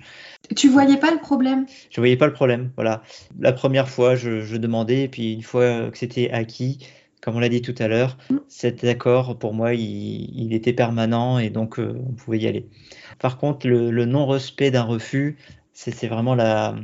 Tu 0.55 0.69
voyais 0.69 0.97
pas 0.97 1.11
le 1.11 1.19
problème? 1.19 1.67
Je 1.91 2.01
voyais 2.01 2.17
pas 2.17 2.27
le 2.27 2.33
problème. 2.33 2.71
Voilà. 2.77 3.03
La 3.39 3.53
première 3.53 3.89
fois, 3.89 4.15
je, 4.15 4.57
demandais, 4.57 5.03
et 5.03 5.09
puis 5.09 5.33
une 5.33 5.43
fois 5.43 5.91
que 5.91 5.99
c'était 5.99 6.31
acquis, 6.31 6.79
comme 7.21 7.37
on 7.37 7.41
l'a 7.41 7.49
dit 7.49 7.63
tout 7.63 7.75
à 7.79 7.89
l'heure, 7.89 8.17
mm. 8.31 8.37
cet 8.49 8.85
accord, 8.85 9.39
pour 9.39 9.53
moi, 9.53 9.75
il, 9.75 10.55
était 10.55 10.73
permanent 10.73 11.39
et 11.39 11.51
donc 11.51 11.79
on 11.79 12.13
pouvait 12.13 12.39
y 12.39 12.47
aller. 12.47 12.69
Par 13.19 13.37
contre, 13.37 13.67
le, 13.69 14.05
non-respect 14.05 14.71
d'un 14.71 14.85
refus, 14.85 15.39
c'est 15.73 16.09
vraiment 16.09 16.35
la, 16.35 16.77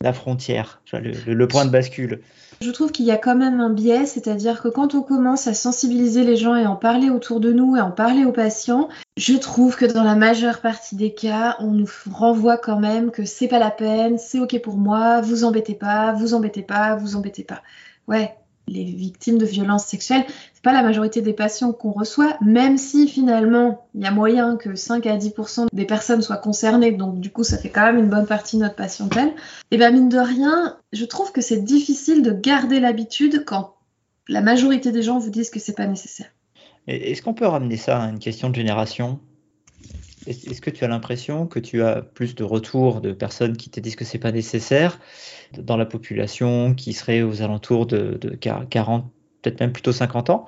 la 0.00 0.12
frontière, 0.12 0.82
le 0.92 1.48
point 1.48 1.64
de 1.64 1.70
bascule. 1.70 2.20
Je 2.62 2.70
trouve 2.70 2.92
qu'il 2.92 3.06
y 3.06 3.10
a 3.10 3.16
quand 3.16 3.34
même 3.34 3.58
un 3.58 3.70
biais, 3.70 4.06
c'est-à-dire 4.06 4.62
que 4.62 4.68
quand 4.68 4.94
on 4.94 5.02
commence 5.02 5.48
à 5.48 5.54
sensibiliser 5.54 6.22
les 6.22 6.36
gens 6.36 6.54
et 6.54 6.64
en 6.64 6.76
parler 6.76 7.10
autour 7.10 7.40
de 7.40 7.52
nous 7.52 7.76
et 7.76 7.80
en 7.80 7.90
parler 7.90 8.24
aux 8.24 8.30
patients, 8.30 8.88
je 9.16 9.34
trouve 9.34 9.74
que 9.74 9.84
dans 9.84 10.04
la 10.04 10.14
majeure 10.14 10.60
partie 10.60 10.94
des 10.94 11.12
cas, 11.12 11.56
on 11.58 11.72
nous 11.72 11.90
renvoie 12.12 12.56
quand 12.56 12.78
même 12.78 13.10
que 13.10 13.24
c'est 13.24 13.48
pas 13.48 13.58
la 13.58 13.72
peine, 13.72 14.16
c'est 14.16 14.38
ok 14.38 14.62
pour 14.62 14.76
moi, 14.76 15.20
vous 15.22 15.42
embêtez 15.42 15.74
pas, 15.74 16.12
vous 16.12 16.34
embêtez 16.34 16.62
pas, 16.62 16.94
vous 16.94 17.16
embêtez 17.16 17.42
pas. 17.42 17.62
Ouais, 18.06 18.36
les 18.68 18.84
victimes 18.84 19.38
de 19.38 19.44
violences 19.44 19.84
sexuelles, 19.84 20.24
c'est 20.54 20.62
pas 20.62 20.72
la 20.72 20.82
majorité 20.82 21.20
des 21.20 21.32
patients 21.32 21.72
qu'on 21.72 21.90
reçoit, 21.90 22.36
même 22.40 22.78
si 22.78 23.08
finalement 23.08 23.86
il 23.94 24.02
y 24.02 24.06
a 24.06 24.10
moyen 24.10 24.56
que 24.56 24.74
5 24.74 25.06
à 25.06 25.16
10% 25.16 25.66
des 25.72 25.84
personnes 25.84 26.22
soient 26.22 26.36
concernées, 26.36 26.92
donc 26.92 27.20
du 27.20 27.30
coup 27.30 27.44
ça 27.44 27.58
fait 27.58 27.70
quand 27.70 27.82
même 27.82 27.98
une 27.98 28.08
bonne 28.08 28.26
partie 28.26 28.56
de 28.56 28.62
notre 28.62 28.76
patientèle. 28.76 29.32
Et 29.70 29.76
bien 29.76 29.90
mine 29.90 30.08
de 30.08 30.18
rien, 30.18 30.76
je 30.92 31.04
trouve 31.04 31.32
que 31.32 31.40
c'est 31.40 31.62
difficile 31.62 32.22
de 32.22 32.32
garder 32.32 32.80
l'habitude 32.80 33.44
quand 33.44 33.74
la 34.28 34.40
majorité 34.40 34.92
des 34.92 35.02
gens 35.02 35.18
vous 35.18 35.30
disent 35.30 35.50
que 35.50 35.58
c'est 35.58 35.76
pas 35.76 35.86
nécessaire. 35.86 36.28
Est-ce 36.86 37.22
qu'on 37.22 37.34
peut 37.34 37.46
ramener 37.46 37.76
ça 37.76 38.02
à 38.02 38.08
une 38.08 38.18
question 38.18 38.50
de 38.50 38.54
génération? 38.54 39.20
Est-ce 40.26 40.60
que 40.60 40.70
tu 40.70 40.84
as 40.84 40.88
l'impression 40.88 41.46
que 41.46 41.58
tu 41.58 41.82
as 41.82 42.02
plus 42.02 42.34
de 42.34 42.44
retours 42.44 43.00
de 43.00 43.12
personnes 43.12 43.56
qui 43.56 43.70
te 43.70 43.80
disent 43.80 43.96
que 43.96 44.04
c'est 44.04 44.18
pas 44.18 44.32
nécessaire 44.32 44.98
dans 45.58 45.76
la 45.76 45.86
population 45.86 46.74
qui 46.74 46.92
serait 46.92 47.22
aux 47.22 47.42
alentours 47.42 47.86
de, 47.86 48.18
40, 48.36 49.10
peut-être 49.42 49.60
même 49.60 49.72
plutôt 49.72 49.92
50 49.92 50.30
ans, 50.30 50.46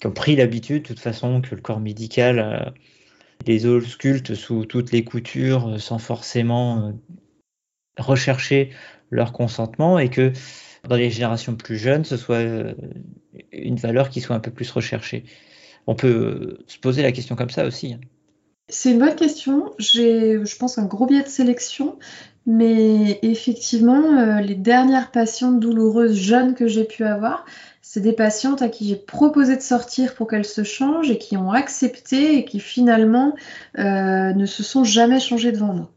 qui 0.00 0.06
ont 0.06 0.12
pris 0.12 0.36
l'habitude 0.36 0.82
de 0.82 0.88
toute 0.88 1.00
façon 1.00 1.40
que 1.40 1.54
le 1.54 1.60
corps 1.60 1.80
médical 1.80 2.38
euh, 2.38 2.70
les 3.46 3.66
ausculte 3.66 4.34
sous 4.34 4.64
toutes 4.64 4.92
les 4.92 5.04
coutures 5.04 5.68
euh, 5.68 5.78
sans 5.78 5.98
forcément 5.98 6.88
euh, 6.88 6.92
rechercher 7.98 8.70
leur 9.10 9.32
consentement 9.32 9.98
et 9.98 10.10
que 10.10 10.32
dans 10.88 10.96
les 10.96 11.10
générations 11.10 11.54
plus 11.54 11.76
jeunes, 11.76 12.04
ce 12.04 12.16
soit 12.16 12.40
une 13.52 13.76
valeur 13.76 14.08
qui 14.08 14.22
soit 14.22 14.34
un 14.34 14.40
peu 14.40 14.50
plus 14.50 14.70
recherchée? 14.70 15.24
On 15.86 15.94
peut 15.94 16.58
se 16.66 16.78
poser 16.78 17.02
la 17.02 17.12
question 17.12 17.36
comme 17.36 17.50
ça 17.50 17.66
aussi. 17.66 17.96
C'est 18.70 18.92
une 18.92 18.98
bonne 18.98 19.16
question. 19.16 19.72
J'ai, 19.78 20.44
je 20.44 20.56
pense, 20.56 20.78
un 20.78 20.86
gros 20.86 21.06
biais 21.06 21.22
de 21.22 21.28
sélection. 21.28 21.98
Mais 22.46 23.18
effectivement, 23.22 24.18
euh, 24.18 24.40
les 24.40 24.54
dernières 24.54 25.10
patientes 25.10 25.60
douloureuses 25.60 26.16
jeunes 26.16 26.54
que 26.54 26.66
j'ai 26.66 26.84
pu 26.84 27.04
avoir, 27.04 27.44
c'est 27.82 28.00
des 28.00 28.12
patientes 28.12 28.62
à 28.62 28.68
qui 28.68 28.88
j'ai 28.88 28.96
proposé 28.96 29.56
de 29.56 29.60
sortir 29.62 30.14
pour 30.14 30.26
qu'elles 30.26 30.46
se 30.46 30.64
changent 30.64 31.10
et 31.10 31.18
qui 31.18 31.36
ont 31.36 31.52
accepté 31.52 32.38
et 32.38 32.44
qui 32.44 32.58
finalement 32.58 33.34
euh, 33.78 34.32
ne 34.32 34.46
se 34.46 34.62
sont 34.62 34.84
jamais 34.84 35.20
changées 35.20 35.52
devant 35.52 35.74
moi. 35.74 35.90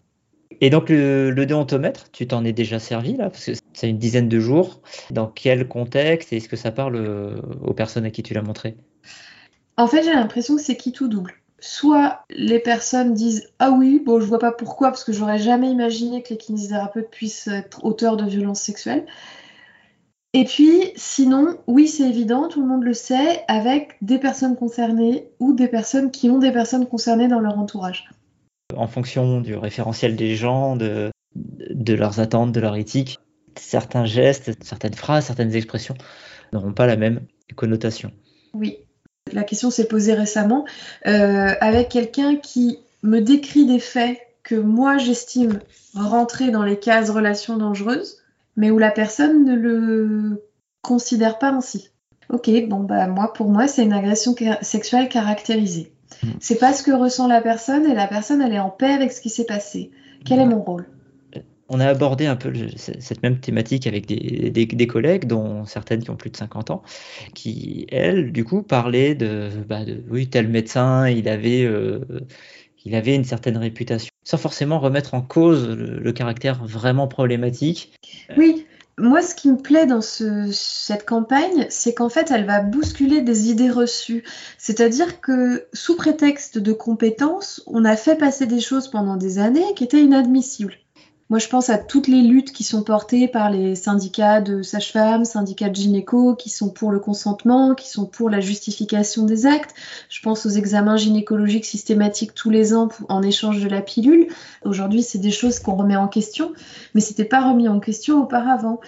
Et 0.59 0.69
donc 0.69 0.89
le, 0.89 1.33
déontomètre, 1.45 2.11
tu 2.11 2.27
t'en 2.27 2.43
es 2.43 2.53
déjà 2.53 2.79
servi 2.79 3.15
là? 3.15 3.29
Parce 3.29 3.45
que 3.45 3.51
c'est 3.73 3.89
une 3.89 3.97
dizaine 3.97 4.29
de 4.29 4.39
jours. 4.39 4.81
Dans 5.11 5.27
quel 5.27 5.67
contexte? 5.67 6.33
Et 6.33 6.37
est-ce 6.37 6.49
que 6.49 6.55
ça 6.55 6.71
parle 6.71 6.95
euh, 6.97 7.41
aux 7.63 7.73
personnes 7.73 8.05
à 8.05 8.11
qui 8.11 8.21
tu 8.21 8.33
l'as 8.33 8.41
montré? 8.41 8.75
En 9.77 9.87
fait, 9.87 10.03
j'ai 10.03 10.13
l'impression 10.13 10.55
que 10.55 10.61
c'est 10.61 10.77
qui 10.77 10.91
tout 10.91 11.07
double 11.07 11.33
soit 11.63 12.25
les 12.29 12.59
personnes 12.59 13.13
disent 13.13 13.49
ah 13.57 13.71
oui 13.71 14.01
bon 14.05 14.19
je 14.19 14.25
vois 14.25 14.37
pas 14.37 14.51
pourquoi 14.51 14.89
parce 14.89 15.05
que 15.05 15.13
j'aurais 15.13 15.39
jamais 15.39 15.71
imaginé 15.71 16.21
que 16.21 16.31
les 16.31 16.37
kinésithérapeutes 16.37 17.09
puissent 17.09 17.47
être 17.47 17.85
auteurs 17.85 18.17
de 18.17 18.25
violences 18.25 18.59
sexuelles 18.59 19.05
et 20.33 20.43
puis 20.43 20.91
sinon 20.97 21.57
oui 21.65 21.87
c'est 21.87 22.03
évident 22.03 22.49
tout 22.49 22.59
le 22.59 22.67
monde 22.67 22.83
le 22.83 22.91
sait 22.91 23.45
avec 23.47 23.95
des 24.01 24.19
personnes 24.19 24.57
concernées 24.57 25.29
ou 25.39 25.53
des 25.53 25.69
personnes 25.69 26.11
qui 26.11 26.29
ont 26.29 26.37
des 26.37 26.51
personnes 26.51 26.85
concernées 26.85 27.29
dans 27.29 27.39
leur 27.39 27.57
entourage. 27.57 28.09
En 28.75 28.87
fonction 28.87 29.39
du 29.39 29.55
référentiel 29.55 30.17
des 30.17 30.35
gens 30.35 30.75
de, 30.75 31.11
de 31.33 31.93
leurs 31.93 32.19
attentes 32.19 32.51
de 32.51 32.59
leur 32.59 32.75
éthique 32.75 33.19
certains 33.57 34.03
gestes 34.03 34.51
certaines 34.61 34.95
phrases 34.95 35.27
certaines 35.27 35.55
expressions 35.55 35.95
n'auront 36.51 36.73
pas 36.73 36.87
la 36.87 36.97
même 36.97 37.21
connotation. 37.55 38.11
Oui 38.53 38.82
la 39.33 39.43
question 39.43 39.69
s'est 39.69 39.87
posée 39.87 40.13
récemment 40.13 40.65
euh, 41.07 41.53
avec 41.59 41.89
quelqu'un 41.89 42.35
qui 42.35 42.79
me 43.01 43.19
décrit 43.19 43.65
des 43.65 43.79
faits 43.79 44.17
que 44.43 44.55
moi 44.55 44.97
j'estime 44.97 45.59
rentrer 45.95 46.51
dans 46.51 46.63
les 46.63 46.77
cases 46.77 47.09
relations 47.09 47.57
dangereuses, 47.57 48.17
mais 48.57 48.71
où 48.71 48.77
la 48.77 48.91
personne 48.91 49.45
ne 49.45 49.55
le 49.55 50.43
considère 50.81 51.39
pas 51.39 51.51
ainsi. 51.51 51.89
Ok, 52.29 52.49
bon 52.67 52.79
bah 52.79 53.07
moi 53.07 53.33
pour 53.33 53.49
moi 53.49 53.67
c'est 53.67 53.83
une 53.83 53.93
agression 53.93 54.35
sexuelle 54.61 55.09
caractérisée. 55.09 55.91
Hmm. 56.23 56.31
C'est 56.39 56.59
pas 56.59 56.73
ce 56.73 56.83
que 56.83 56.91
ressent 56.91 57.27
la 57.27 57.41
personne 57.41 57.85
et 57.85 57.93
la 57.93 58.07
personne 58.07 58.41
elle 58.41 58.53
est 58.53 58.59
en 58.59 58.69
paix 58.69 58.91
avec 58.91 59.11
ce 59.11 59.21
qui 59.21 59.29
s'est 59.29 59.45
passé. 59.45 59.91
Quel 60.25 60.39
est 60.39 60.45
mon 60.45 60.61
rôle? 60.61 60.85
On 61.73 61.79
a 61.79 61.87
abordé 61.87 62.25
un 62.25 62.35
peu 62.35 62.51
cette 62.77 63.23
même 63.23 63.39
thématique 63.39 63.87
avec 63.87 64.05
des, 64.05 64.87
collègues, 64.87 65.25
dont 65.25 65.65
certaines 65.65 66.03
qui 66.03 66.09
ont 66.09 66.15
plus 66.15 66.29
de 66.29 66.37
50 66.37 66.71
ans, 66.71 66.83
qui, 67.33 67.87
elles, 67.91 68.31
du 68.31 68.45
coup, 68.45 68.63
parlaient 68.63 69.15
de, 69.15 69.49
bah, 69.67 69.81
oui, 70.09 70.27
tel 70.27 70.47
médecin, 70.47 71.07
il 71.07 71.27
avait, 71.27 71.63
euh, 71.63 71.99
il 72.85 72.95
avait 72.95 73.15
une 73.15 73.23
certaine 73.23 73.57
réputation, 73.57 74.11
sans 74.23 74.37
forcément 74.37 74.79
remettre 74.79 75.13
en 75.13 75.21
cause 75.21 75.67
le, 75.67 76.11
caractère 76.11 76.63
vraiment 76.65 77.07
problématique. 77.07 77.93
Oui, 78.37 78.65
moi, 78.97 79.21
ce 79.23 79.33
qui 79.33 79.49
me 79.49 79.57
plaît 79.57 79.87
dans 79.87 80.01
cette 80.01 81.05
campagne, 81.05 81.65
c'est 81.69 81.95
qu'en 81.95 82.09
fait, 82.09 82.29
elle 82.29 82.45
va 82.45 82.61
bousculer 82.61 83.21
des 83.21 83.49
idées 83.49 83.71
reçues. 83.71 84.23
C'est-à-dire 84.59 85.19
que, 85.21 85.65
sous 85.73 85.95
prétexte 85.95 86.59
de 86.59 86.73
compétences, 86.73 87.63
on 87.65 87.85
a 87.85 87.95
fait 87.95 88.15
passer 88.15 88.45
des 88.45 88.59
choses 88.59 88.89
pendant 88.89 89.17
des 89.17 89.39
années 89.39 89.73
qui 89.75 89.83
étaient 89.83 90.01
inadmissibles. 90.01 90.75
Moi, 91.33 91.39
je 91.39 91.47
pense 91.47 91.71
à 91.71 91.79
toutes 91.79 92.07
les 92.07 92.21
luttes 92.21 92.51
qui 92.51 92.63
sont 92.63 92.83
portées 92.83 93.27
par 93.27 93.49
les 93.49 93.73
syndicats 93.73 94.39
de 94.39 94.61
sages-femmes, 94.61 95.25
syndicats 95.25 95.69
de 95.69 95.73
gynéco, 95.73 96.35
qui 96.35 96.51
sont 96.51 96.69
pour 96.69 96.91
le 96.91 96.99
consentement, 96.99 97.73
qui 97.73 97.89
sont 97.89 98.05
pour 98.05 98.29
la 98.29 98.39
justification 98.39 99.25
des 99.25 99.47
actes. 99.47 99.73
Je 100.09 100.21
pense 100.21 100.45
aux 100.45 100.51
examens 100.51 100.95
gynécologiques 100.95 101.65
systématiques 101.65 102.35
tous 102.35 102.51
les 102.51 102.75
ans 102.75 102.89
en 103.09 103.23
échange 103.23 103.63
de 103.63 103.67
la 103.67 103.81
pilule. 103.81 104.27
Aujourd'hui, 104.63 105.01
c'est 105.01 105.17
des 105.17 105.31
choses 105.31 105.57
qu'on 105.57 105.73
remet 105.73 105.95
en 105.95 106.07
question, 106.07 106.53
mais 106.93 107.01
c'était 107.01 107.25
pas 107.25 107.49
remis 107.49 107.67
en 107.67 107.79
question 107.79 108.21
auparavant. 108.21 108.79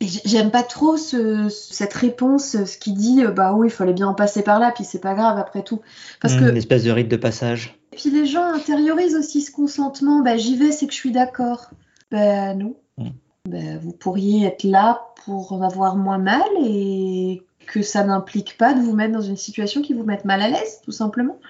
J'aime 0.00 0.50
pas 0.50 0.64
trop 0.64 0.96
cette 0.96 1.94
réponse, 1.94 2.64
ce 2.64 2.76
qui 2.76 2.92
dit 2.92 3.22
bah 3.36 3.54
oui, 3.54 3.68
il 3.68 3.70
fallait 3.70 3.92
bien 3.92 4.08
en 4.08 4.14
passer 4.14 4.42
par 4.42 4.58
là, 4.58 4.72
puis 4.74 4.82
c'est 4.82 4.98
pas 4.98 5.14
grave 5.14 5.38
après 5.38 5.62
tout. 5.62 5.80
Parce 6.20 6.34
mmh, 6.34 6.40
que 6.40 6.50
une 6.50 6.56
espèce 6.56 6.82
de 6.82 6.90
rite 6.90 7.06
de 7.06 7.16
passage. 7.16 7.78
Et 7.92 7.96
puis 7.96 8.10
les 8.10 8.26
gens 8.26 8.52
intériorisent 8.52 9.14
aussi 9.14 9.42
ce 9.42 9.52
consentement. 9.52 10.22
Bah 10.22 10.36
j'y 10.36 10.56
vais, 10.56 10.72
c'est 10.72 10.88
que 10.88 10.92
je 10.92 10.98
suis 10.98 11.12
d'accord. 11.12 11.70
Bah 12.14 12.54
non. 12.54 12.76
Mmh. 12.96 13.08
Bah, 13.50 13.78
vous 13.82 13.92
pourriez 13.92 14.46
être 14.46 14.62
là 14.62 15.02
pour 15.24 15.64
avoir 15.64 15.96
moins 15.96 16.18
mal 16.18 16.44
et 16.64 17.42
que 17.66 17.82
ça 17.82 18.04
n'implique 18.04 18.56
pas 18.56 18.72
de 18.72 18.80
vous 18.80 18.94
mettre 18.94 19.12
dans 19.12 19.20
une 19.20 19.36
situation 19.36 19.82
qui 19.82 19.94
vous 19.94 20.04
mette 20.04 20.24
mal 20.24 20.40
à 20.40 20.48
l'aise, 20.48 20.80
tout 20.84 20.92
simplement. 20.92 21.40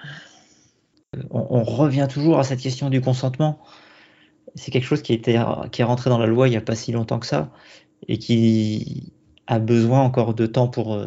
On, 1.29 1.63
revient 1.63 2.07
toujours 2.09 2.39
à 2.39 2.43
cette 2.43 2.61
question 2.61 2.89
du 2.89 2.99
consentement. 2.99 3.59
C'est 4.55 4.71
quelque 4.71 4.85
chose 4.85 5.03
qui, 5.03 5.13
était, 5.13 5.37
qui 5.71 5.81
est 5.81 5.85
rentré 5.85 6.09
dans 6.09 6.17
la 6.17 6.25
loi 6.25 6.47
il 6.47 6.51
n'y 6.51 6.57
a 6.57 6.61
pas 6.61 6.75
si 6.75 6.91
longtemps 6.91 7.19
que 7.19 7.27
ça 7.27 7.51
et 8.07 8.17
qui 8.17 9.13
a 9.45 9.59
besoin 9.59 10.01
encore 10.01 10.33
de 10.33 10.47
temps 10.47 10.67
pour, 10.67 10.95
euh, 10.95 11.05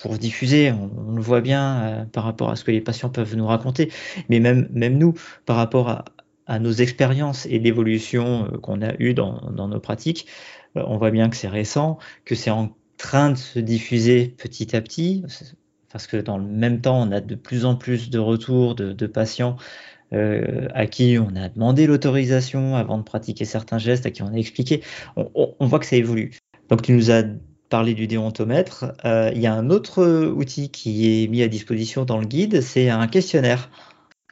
pour 0.00 0.18
diffuser. 0.18 0.70
On, 0.70 1.12
le 1.12 1.22
voit 1.22 1.40
bien 1.40 1.80
euh, 1.80 2.04
par 2.04 2.24
rapport 2.24 2.50
à 2.50 2.56
ce 2.56 2.64
que 2.64 2.72
les 2.72 2.82
patients 2.82 3.08
peuvent 3.08 3.36
nous 3.36 3.46
raconter, 3.46 3.90
mais 4.28 4.38
même, 4.38 4.68
même 4.70 4.98
nous, 4.98 5.14
par 5.46 5.56
rapport 5.56 5.88
à, 5.88 6.04
à 6.46 6.58
nos 6.58 6.72
expériences 6.72 7.46
et 7.46 7.58
l'évolution 7.58 8.48
euh, 8.52 8.58
qu'on 8.58 8.82
a 8.82 8.94
eue 8.98 9.14
dans, 9.14 9.40
nos 9.50 9.80
pratiques, 9.80 10.26
on 10.74 10.98
voit 10.98 11.10
bien 11.10 11.28
que 11.28 11.36
c'est 11.36 11.48
récent, 11.48 11.98
que 12.24 12.34
c'est 12.34 12.50
en 12.50 12.76
train 12.98 13.30
de 13.30 13.36
se 13.36 13.58
diffuser 13.58 14.28
petit 14.28 14.76
à 14.76 14.80
petit, 14.80 15.24
parce 15.90 16.06
que 16.06 16.16
dans 16.16 16.38
le 16.38 16.44
même 16.44 16.80
temps, 16.80 17.00
on 17.00 17.12
a 17.12 17.20
de 17.20 17.34
plus 17.34 17.64
en 17.64 17.76
plus 17.76 18.10
de 18.10 18.18
retours 18.18 18.74
de, 18.74 19.06
patients 19.06 19.56
euh, 20.12 20.68
à 20.74 20.86
qui 20.86 21.18
on 21.18 21.34
a 21.36 21.48
demandé 21.48 21.86
l'autorisation 21.86 22.76
avant 22.76 22.98
de 22.98 23.02
pratiquer 23.02 23.44
certains 23.44 23.78
gestes, 23.78 24.06
à 24.06 24.10
qui 24.10 24.22
on 24.22 24.28
a 24.28 24.36
expliqué. 24.36 24.82
On, 25.16 25.66
voit 25.66 25.78
que 25.78 25.86
ça 25.86 25.96
évolue. 25.96 26.32
Donc 26.68 26.82
tu 26.82 26.92
nous 26.92 27.10
as 27.10 27.22
parlé 27.68 27.94
du 27.94 28.06
déontomètre. 28.06 28.92
Euh, 29.04 29.30
il 29.34 29.40
y 29.40 29.46
a 29.46 29.54
un 29.54 29.70
autre 29.70 30.04
outil 30.28 30.70
qui 30.70 31.22
est 31.24 31.28
mis 31.28 31.42
à 31.42 31.48
disposition 31.48 32.04
dans 32.04 32.18
le 32.18 32.26
guide, 32.26 32.60
c'est 32.60 32.88
un 32.88 33.06
questionnaire. 33.08 33.70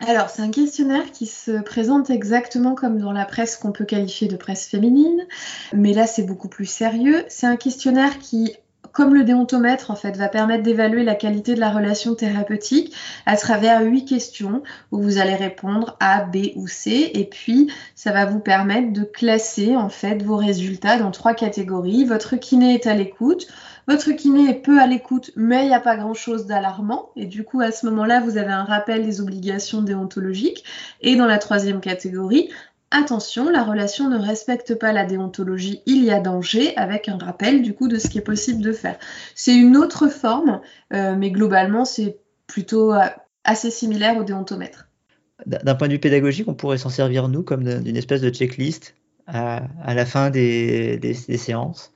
Alors, 0.01 0.29
c'est 0.29 0.43
un 0.43 0.51
questionnaire 0.51 1.13
qui 1.13 1.27
se 1.27 1.63
présente 1.63 2.11
exactement 2.11 2.75
comme 2.75 2.99
dans 2.99 3.13
la 3.13 3.25
presse 3.25 3.57
qu'on 3.57 3.71
peut 3.71 3.85
qualifier 3.85 4.27
de 4.27 4.37
presse 4.37 4.67
féminine, 4.67 5.25
mais 5.73 5.93
là 5.93 6.07
c'est 6.07 6.25
beaucoup 6.25 6.49
plus 6.49 6.67
sérieux. 6.67 7.25
C'est 7.29 7.47
un 7.47 7.57
questionnaire 7.57 8.19
qui 8.19 8.57
comme 8.95 9.13
le 9.13 9.25
déontomètre, 9.25 9.91
en 9.91 9.97
fait, 9.97 10.17
va 10.17 10.29
permettre 10.29 10.63
d'évaluer 10.63 11.03
la 11.03 11.17
qualité 11.17 11.55
de 11.55 11.61
la 11.61 11.71
relation 11.71 12.15
thérapeutique 12.15 12.95
à 13.27 13.37
travers 13.37 13.83
huit 13.83 14.05
questions 14.05 14.63
où 14.93 15.03
vous 15.03 15.19
allez 15.19 15.35
répondre 15.35 15.97
A, 15.99 16.23
B 16.23 16.53
ou 16.55 16.69
C. 16.69 17.11
Et 17.13 17.25
puis, 17.25 17.73
ça 17.97 18.13
va 18.13 18.25
vous 18.25 18.39
permettre 18.39 18.93
de 18.93 19.03
classer, 19.03 19.75
en 19.75 19.89
fait, 19.89 20.23
vos 20.23 20.37
résultats 20.37 20.97
dans 20.97 21.11
trois 21.11 21.35
catégories. 21.35 22.05
Votre 22.05 22.37
kiné 22.37 22.75
est 22.75 22.87
à 22.87 22.95
l'écoute. 22.95 23.49
Votre 23.87 24.13
kiné 24.13 24.49
est 24.49 24.63
peu 24.63 24.81
à 24.81 24.87
l'écoute, 24.87 25.31
mais 25.37 25.65
il 25.65 25.69
n'y 25.69 25.75
a 25.75 25.81
pas 25.81 25.97
grand-chose 25.97 26.47
d'alarmant. 26.47 27.11
Et 27.17 27.27
du 27.27 27.45
coup, 27.45 27.61
à 27.61 27.71
ce 27.71 27.87
moment-là, 27.87 28.21
vous 28.21 28.39
avez 28.39 28.53
un 28.53 28.65
rappel 28.65 29.05
des 29.05 29.21
obligations 29.21 29.83
déontologiques. 29.83 30.65
Et 31.03 31.17
dans 31.17 31.27
la 31.27 31.39
troisième 31.39 31.81
catégorie, 31.81 32.49
attention, 32.91 33.51
la 33.51 33.63
relation 33.63 34.09
ne 34.09 34.19
respecte 34.19 34.75
pas 34.75 34.93
la 34.93 35.05
déontologie, 35.05 35.83
il 35.87 36.05
y 36.05 36.11
a 36.11 36.21
danger, 36.21 36.77
avec 36.77 37.09
un 37.09 37.19
rappel 37.19 37.63
du 37.63 37.75
coup 37.75 37.89
de 37.89 37.99
ce 37.99 38.09
qui 38.09 38.19
est 38.19 38.23
possible 38.23 38.63
de 38.63 38.73
faire. 38.73 38.97
C'est 39.35 39.55
une 39.55 39.77
autre 39.77 40.09
forme, 40.09 40.61
euh, 40.93 41.17
mais 41.17 41.31
globalement 41.31 41.85
c'est 41.85 42.19
plutôt 42.47 42.95
euh, 42.95 43.05
assez 43.43 43.71
similaire 43.71 44.17
au 44.17 44.25
déontomètre. 44.25 44.89
D'un 45.47 45.75
point 45.75 45.89
de 45.89 45.95
vue 45.95 45.99
pédagogique, 45.99 46.49
on 46.49 46.55
pourrait 46.55 46.79
s'en 46.79 46.89
servir 46.89 47.29
nous 47.29 47.43
comme 47.43 47.65
d'une 47.65 47.97
espèce 47.97 48.21
de 48.21 48.31
checklist 48.31 48.95
à, 49.27 49.67
la 49.87 50.07
fin 50.07 50.31
des, 50.31 50.97
des 50.99 51.15
séances. 51.15 51.94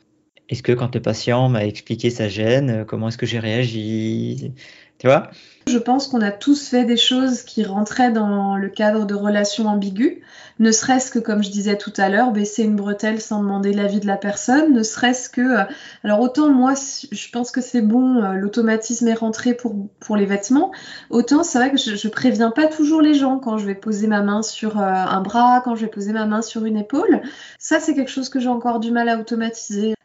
Est-ce 0.48 0.62
que 0.62 0.72
quand 0.72 0.94
le 0.94 1.02
patient 1.02 1.48
m'a 1.48 1.66
expliqué 1.66 2.10
sa 2.10 2.28
gêne, 2.28 2.84
comment 2.86 3.08
est-ce 3.08 3.18
que 3.18 3.26
j'ai 3.26 3.38
réagi 3.38 4.52
Tu 4.98 5.06
vois? 5.06 5.30
Je 5.68 5.76
pense 5.76 6.06
qu'on 6.06 6.22
a 6.22 6.30
tous 6.30 6.68
fait 6.68 6.86
des 6.86 6.96
choses 6.96 7.42
qui 7.42 7.62
rentraient 7.62 8.10
dans 8.10 8.56
le 8.56 8.70
cadre 8.70 9.04
de 9.04 9.14
relations 9.14 9.66
ambiguës, 9.66 10.16
ne 10.58 10.72
serait-ce 10.72 11.10
que, 11.10 11.18
comme 11.18 11.42
je 11.42 11.50
disais 11.50 11.76
tout 11.76 11.92
à 11.98 12.08
l'heure, 12.08 12.32
baisser 12.32 12.64
une 12.64 12.74
bretelle 12.74 13.20
sans 13.20 13.42
demander 13.42 13.74
l'avis 13.74 14.00
de 14.00 14.06
la 14.06 14.16
personne, 14.16 14.72
ne 14.72 14.82
serait-ce 14.82 15.28
que... 15.28 15.40
Euh, 15.40 15.64
alors 16.02 16.20
autant 16.20 16.48
moi, 16.48 16.72
je 17.12 17.30
pense 17.30 17.50
que 17.50 17.60
c'est 17.60 17.82
bon, 17.82 18.22
euh, 18.22 18.32
l'automatisme 18.32 19.06
est 19.08 19.14
rentré 19.14 19.52
pour, 19.52 19.74
pour 20.00 20.16
les 20.16 20.24
vêtements, 20.24 20.72
autant 21.10 21.42
c'est 21.42 21.58
vrai 21.58 21.70
que 21.70 21.76
je, 21.76 21.94
je 21.94 22.08
préviens 22.08 22.50
pas 22.50 22.66
toujours 22.66 23.02
les 23.02 23.14
gens 23.14 23.38
quand 23.38 23.58
je 23.58 23.66
vais 23.66 23.74
poser 23.74 24.06
ma 24.06 24.22
main 24.22 24.40
sur 24.40 24.80
euh, 24.80 24.84
un 24.84 25.20
bras, 25.20 25.60
quand 25.62 25.76
je 25.76 25.82
vais 25.82 25.90
poser 25.90 26.14
ma 26.14 26.24
main 26.24 26.40
sur 26.40 26.64
une 26.64 26.78
épaule. 26.78 27.20
Ça, 27.58 27.78
c'est 27.78 27.94
quelque 27.94 28.10
chose 28.10 28.30
que 28.30 28.40
j'ai 28.40 28.48
encore 28.48 28.80
du 28.80 28.90
mal 28.90 29.10
à 29.10 29.18
automatiser. 29.18 29.97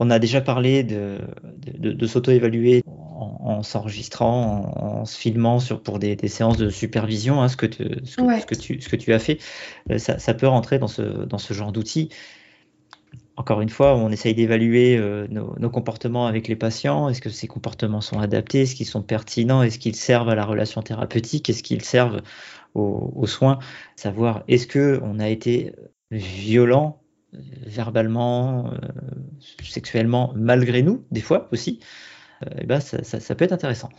On 0.00 0.10
a 0.10 0.18
déjà 0.18 0.40
parlé 0.40 0.84
de, 0.84 1.18
de, 1.76 2.06
s'auto-évaluer 2.06 2.84
en, 2.86 3.62
s'enregistrant, 3.64 4.72
en, 4.76 5.04
se 5.04 5.18
filmant 5.18 5.58
sur, 5.58 5.82
pour 5.82 5.98
des, 5.98 6.16
séances 6.28 6.56
de 6.56 6.70
supervision, 6.70 7.42
hein, 7.42 7.48
ce, 7.48 7.56
que 7.56 7.66
ce, 8.04 8.44
que, 8.44 8.54
tu, 8.54 8.80
ce 8.80 8.88
que 8.88 8.96
tu 8.96 9.12
as 9.12 9.18
fait. 9.18 9.38
Euh, 9.90 9.98
ça, 9.98 10.34
peut 10.34 10.46
rentrer 10.46 10.78
dans 10.78 10.86
ce, 10.86 11.02
dans 11.02 11.38
ce 11.38 11.52
genre 11.52 11.72
d'outils. 11.72 12.10
Encore 13.36 13.60
une 13.60 13.68
fois, 13.68 13.96
on 13.96 14.10
essaye 14.10 14.34
d'évaluer 14.34 14.96
euh, 14.96 15.26
nos, 15.28 15.70
comportements 15.70 16.26
avec 16.26 16.46
les 16.46 16.56
patients. 16.56 17.08
Est-ce 17.08 17.20
que 17.20 17.30
ces 17.30 17.48
comportements 17.48 18.00
sont 18.00 18.20
adaptés? 18.20 18.62
Est-ce 18.62 18.76
qu'ils 18.76 18.86
sont 18.86 19.02
pertinents? 19.02 19.62
Est-ce 19.62 19.80
qu'ils 19.80 19.96
servent 19.96 20.28
à 20.28 20.34
la 20.36 20.44
relation 20.44 20.80
thérapeutique? 20.82 21.50
Est-ce 21.50 21.64
qu'ils 21.64 21.82
servent 21.82 22.20
aux, 22.74 23.12
aux 23.16 23.26
soins? 23.26 23.58
Savoir 23.96 24.44
est-ce 24.46 24.66
qu'on 24.68 25.18
a 25.18 25.28
été 25.28 25.72
violent 26.10 27.00
verbalement, 27.32 28.72
euh, 28.72 28.78
sexuellement, 29.62 30.32
malgré 30.36 30.82
nous, 30.82 31.04
des 31.10 31.20
fois 31.20 31.48
aussi, 31.52 31.80
euh, 32.44 32.50
eh 32.60 32.66
ben 32.66 32.80
ça, 32.80 33.34
peut 33.34 33.44
être 33.44 33.52
intéressant. 33.52 33.90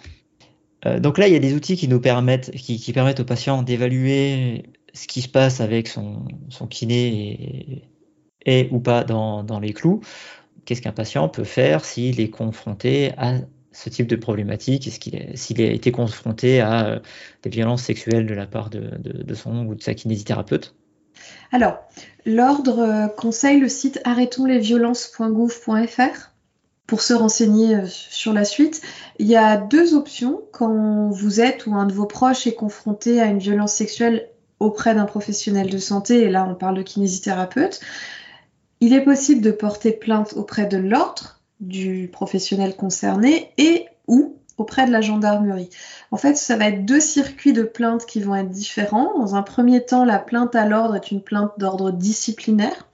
Euh, 0.85 0.99
donc 0.99 1.17
là, 1.17 1.27
il 1.27 1.33
y 1.33 1.35
a 1.35 1.39
des 1.39 1.53
outils 1.53 1.75
qui 1.75 1.87
nous 1.87 1.99
permettent, 1.99 2.51
qui, 2.51 2.93
permettent 2.93 3.19
au 3.19 3.25
patient 3.25 3.63
d'évaluer 3.63 4.63
ce 4.93 5.07
qui 5.07 5.21
se 5.21 5.29
passe 5.29 5.61
avec 5.61 5.87
son, 5.87 6.25
kiné 6.69 7.83
et, 8.45 8.69
ou 8.71 8.79
pas 8.79 9.03
dans, 9.03 9.59
les 9.59 9.73
clous. 9.73 10.01
Qu'est-ce 10.65 10.81
qu'un 10.81 10.91
patient 10.91 11.29
peut 11.29 11.43
faire 11.43 11.83
s'il 11.85 12.19
est 12.19 12.29
confronté 12.29 13.11
à 13.17 13.39
ce 13.71 13.89
type 13.89 14.07
de 14.07 14.15
problématique? 14.15 14.89
S'il 15.35 15.61
a 15.61 15.71
été 15.71 15.91
confronté 15.91 16.61
à 16.61 17.01
des 17.43 17.49
violences 17.49 17.83
sexuelles 17.83 18.25
de 18.25 18.33
la 18.33 18.47
part 18.47 18.69
de, 18.69 18.97
de, 18.99 19.23
de 19.23 19.33
son 19.33 19.65
ou 19.65 19.75
de 19.75 19.81
sa 19.81 19.93
kinésithérapeute? 19.93 20.75
Alors, 21.51 21.79
l'ordre 22.25 22.79
euh, 22.79 23.07
conseille 23.07 23.59
le 23.59 23.69
site 23.69 23.99
arrêtonslesviolences.gouv.fr 24.03 26.31
pour 26.85 27.01
se 27.01 27.13
renseigner 27.13 27.75
euh, 27.75 27.87
sur 27.87 28.33
la 28.33 28.45
suite. 28.45 28.81
Il 29.17 29.27
y 29.27 29.35
a 29.35 29.57
deux 29.57 29.95
options 29.95 30.41
quand 30.51 31.09
vous 31.09 31.41
êtes 31.41 31.65
ou 31.65 31.73
un 31.75 31.85
de 31.85 31.93
vos 31.93 32.05
proches 32.05 32.45
est 32.47 32.55
confronté 32.55 33.21
à 33.21 33.25
une 33.25 33.39
violence 33.39 33.73
sexuelle 33.73 34.29
auprès 34.59 34.93
d'un 34.93 35.05
professionnel 35.05 35.69
de 35.69 35.77
santé, 35.77 36.23
et 36.23 36.29
là 36.29 36.45
on 36.49 36.55
parle 36.55 36.75
de 36.75 36.83
kinésithérapeute. 36.83 37.79
Il 38.81 38.93
est 38.93 39.03
possible 39.03 39.41
de 39.41 39.51
porter 39.51 39.91
plainte 39.91 40.33
auprès 40.35 40.65
de 40.65 40.77
l'ordre 40.77 41.41
du 41.59 42.09
professionnel 42.11 42.75
concerné 42.75 43.51
et 43.57 43.87
ou 44.07 44.38
auprès 44.59 44.85
de 44.85 44.91
la 44.91 45.01
gendarmerie. 45.01 45.69
En 46.11 46.17
fait, 46.17 46.35
ça 46.35 46.57
va 46.57 46.67
être 46.67 46.85
deux 46.85 46.99
circuits 46.99 47.53
de 47.53 47.63
plainte 47.63 48.05
qui 48.05 48.21
vont 48.21 48.35
être 48.35 48.49
différents. 48.49 49.17
Dans 49.17 49.35
un 49.35 49.41
premier 49.41 49.85
temps, 49.85 50.05
la 50.05 50.19
plainte 50.19 50.55
à 50.55 50.65
l'ordre 50.65 50.95
est 50.95 51.11
une 51.11 51.21
plainte 51.21 51.51
d'ordre 51.57 51.91
disciplinaire. 51.91 52.87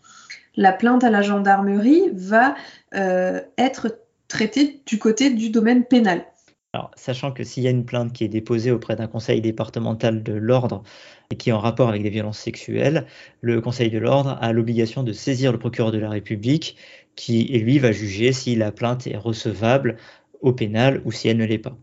La 0.56 0.72
plainte 0.72 1.04
à 1.04 1.10
la 1.10 1.22
gendarmerie 1.22 2.10
va 2.14 2.56
euh, 2.96 3.42
être 3.58 4.00
traitée 4.28 4.82
du 4.86 5.00
côté 5.00 5.30
du 5.30 5.50
domaine 5.50 5.84
pénal. 5.84 6.26
Sachant 6.96 7.32
que 7.32 7.44
s'il 7.44 7.64
y 7.64 7.68
a 7.68 7.72
une 7.72 7.86
plainte 7.86 8.12
qui 8.12 8.24
est 8.24 8.30
déposée 8.30 8.72
auprès 8.72 8.96
d'un 8.96 9.08
conseil 9.08 9.42
départemental 9.42 10.24
de 10.24 10.34
l'ordre 10.34 10.84
et 11.30 11.38
qui 11.38 11.50
est 11.50 11.54
en 11.54 11.60
rapport 11.60 11.90
avec 11.90 12.04
des 12.04 12.10
violences 12.10 12.40
sexuelles, 12.40 13.06
le 13.42 13.62
conseil 13.62 13.90
de 13.90 13.98
l'ordre 13.98 14.38
a 14.42 14.52
l'obligation 14.52 15.04
de 15.04 15.14
saisir 15.14 15.52
le 15.52 15.58
procureur 15.58 15.92
de 15.92 15.98
la 15.98 16.10
République 16.10 16.76
qui, 17.16 17.46
lui, 17.60 17.80
va 17.80 17.92
juger 17.92 18.34
si 18.34 18.56
la 18.56 18.72
plainte 18.72 19.08
est 19.08 19.18
recevable 19.18 19.98
au 20.46 20.54
pénal 20.54 21.02
ou 21.04 21.12
si 21.12 21.28
elle 21.28 21.38
ne 21.38 21.46
l'est 21.46 21.58
pas. 21.58 21.76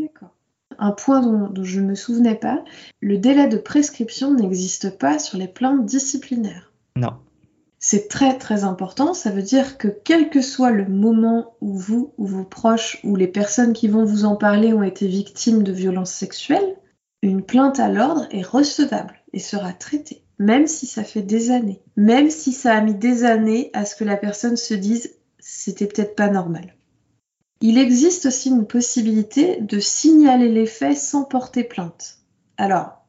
D'accord. 0.00 0.34
Un 0.78 0.92
point 0.92 1.20
dont, 1.20 1.64
je 1.64 1.80
ne 1.80 1.86
me 1.86 1.94
souvenais 1.96 2.36
pas, 2.36 2.64
le 3.00 3.18
délai 3.18 3.48
de 3.48 3.58
prescription 3.58 4.32
n'existe 4.32 4.96
pas 4.96 5.18
sur 5.18 5.36
les 5.36 5.48
plaintes 5.48 5.84
disciplinaires. 5.84 6.72
Non. 6.96 7.14
C'est 7.80 8.08
très 8.08 8.38
très 8.38 8.64
important, 8.64 9.14
ça 9.14 9.30
veut 9.30 9.42
dire 9.42 9.78
que 9.78 9.88
quel 9.88 10.30
que 10.30 10.40
soit 10.40 10.70
le 10.70 10.86
moment 10.86 11.56
où 11.60 11.76
vous 11.76 12.12
ou 12.18 12.26
vos 12.26 12.44
proches 12.44 13.00
ou 13.04 13.16
les 13.16 13.28
personnes 13.28 13.72
qui 13.72 13.88
vont 13.88 14.04
vous 14.04 14.24
en 14.24 14.36
parler 14.36 14.72
ont 14.72 14.82
été 14.82 15.06
victimes 15.06 15.62
de 15.62 15.72
violences 15.72 16.12
sexuelles, 16.12 16.76
une 17.22 17.42
plainte 17.42 17.80
à 17.80 17.88
l'ordre 17.88 18.26
est 18.30 18.46
recevable 18.46 19.14
et 19.32 19.38
sera 19.38 19.72
traitée, 19.72 20.22
même 20.38 20.66
si 20.66 20.86
ça 20.86 21.04
fait 21.04 21.22
des 21.22 21.50
années, 21.50 21.82
même 21.96 22.30
si 22.30 22.52
ça 22.52 22.74
a 22.74 22.80
mis 22.80 22.94
des 22.94 23.24
années 23.24 23.70
à 23.74 23.84
ce 23.84 23.96
que 23.96 24.04
la 24.04 24.16
personne 24.16 24.56
se 24.56 24.74
dise 24.74 25.14
c'était 25.40 25.86
peut-être 25.86 26.14
pas 26.14 26.28
normal. 26.28 26.74
Il 27.60 27.78
existe 27.78 28.26
aussi 28.26 28.50
une 28.50 28.66
possibilité 28.66 29.60
de 29.60 29.80
signaler 29.80 30.48
les 30.48 30.66
faits 30.66 30.96
sans 30.96 31.24
porter 31.24 31.64
plainte. 31.64 32.18
Alors, 32.56 33.04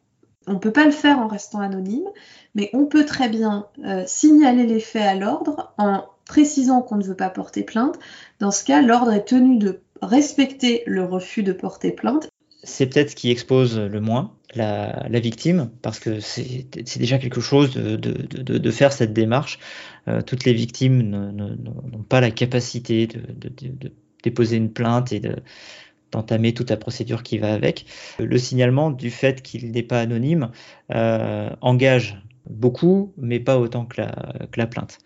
on 0.47 0.53
ne 0.53 0.59
peut 0.59 0.71
pas 0.71 0.85
le 0.85 0.91
faire 0.91 1.19
en 1.19 1.27
restant 1.27 1.59
anonyme, 1.59 2.07
mais 2.55 2.69
on 2.73 2.85
peut 2.85 3.05
très 3.05 3.29
bien 3.29 3.67
euh, 3.85 4.03
signaler 4.07 4.65
les 4.65 4.79
faits 4.79 5.03
à 5.03 5.15
l'ordre 5.15 5.73
en 5.77 6.05
précisant 6.25 6.81
qu'on 6.81 6.97
ne 6.97 7.03
veut 7.03 7.15
pas 7.15 7.29
porter 7.29 7.63
plainte, 7.63 7.99
dans 8.39 8.51
ce 8.51 8.63
cas, 8.63 8.81
l'ordre 8.81 9.11
est 9.11 9.25
tenu 9.25 9.57
de 9.57 9.81
respecter 10.01 10.83
le 10.85 11.03
refus 11.03 11.43
de 11.43 11.51
porter 11.51 11.91
plainte. 11.91 12.29
C'est 12.63 12.87
peut-être 12.87 13.11
ce 13.11 13.15
qui 13.15 13.31
expose 13.31 13.77
le 13.77 13.99
moins 13.99 14.35
la, 14.55 15.19
victime, 15.19 15.69
parce 15.81 15.99
que 15.99 16.19
c'est 16.19 16.67
déjà 16.97 17.17
quelque 17.17 17.41
chose 17.41 17.73
de, 17.73 18.71
faire 18.71 18.93
cette 18.93 19.13
démarche. 19.13 19.59
Euh, 20.07 20.21
toutes 20.21 20.45
les 20.45 20.53
victimes 20.53 21.01
n'ont 21.01 22.03
pas 22.07 22.21
la 22.21 22.31
capacité 22.31 23.07
de, 23.07 23.91
déposer 24.23 24.57
une 24.57 24.71
plainte 24.71 25.11
et 25.11 25.21
d'entamer 26.11 26.53
toute 26.53 26.69
la 26.69 26.77
procédure 26.77 27.23
qui 27.23 27.37
va 27.37 27.53
avec. 27.53 27.85
Le 28.19 28.37
signalement 28.37 28.91
du 28.91 29.11
fait 29.11 29.41
qu'il 29.41 29.71
n'est 29.71 29.83
pas 29.83 29.99
anonyme 29.99 30.51
euh, 30.93 31.49
engage 31.61 32.21
beaucoup, 32.49 33.13
mais 33.17 33.39
pas 33.39 33.59
autant 33.59 33.85
que 33.85 34.01
la 34.55 34.67
plainte. 34.67 34.99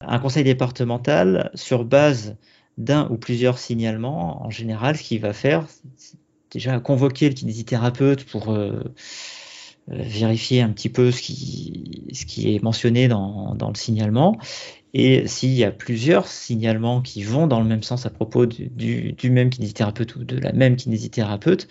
Un 0.00 0.18
conseil 0.18 0.44
départemental, 0.44 1.50
sur 1.54 1.84
base 1.84 2.36
d'un 2.78 3.08
ou 3.10 3.16
plusieurs 3.16 3.58
signalements, 3.58 4.44
en 4.44 4.50
général, 4.50 4.96
ce 4.96 5.02
qu'il 5.02 5.20
va 5.20 5.32
faire, 5.32 5.66
c'est 5.96 6.18
déjà 6.50 6.78
convoquer 6.80 7.28
le 7.28 7.34
kinésithérapeute 7.34 8.24
pour 8.24 8.52
euh, 8.52 8.82
vérifier 9.88 10.62
un 10.62 10.70
petit 10.70 10.88
peu 10.88 11.10
ce 11.10 11.20
qui, 11.20 12.08
ce 12.12 12.48
est 12.48 12.62
mentionné 12.62 13.08
dans, 13.08 13.56
le 13.60 13.78
signalement. 13.78 14.38
Et 14.92 15.26
s'il 15.26 15.52
y 15.52 15.64
a 15.64 15.72
plusieurs 15.72 16.26
signalements 16.26 17.02
qui 17.02 17.22
vont 17.22 17.46
dans 17.46 17.60
le 17.60 17.66
même 17.66 17.82
sens 17.82 18.06
à 18.06 18.10
propos 18.10 18.46
du, 18.46 19.16
même 19.24 19.50
kinésithérapeute 19.50 20.16
ou 20.16 20.24
de 20.24 20.38
la 20.38 20.52
même 20.52 20.76
kinésithérapeute, 20.76 21.68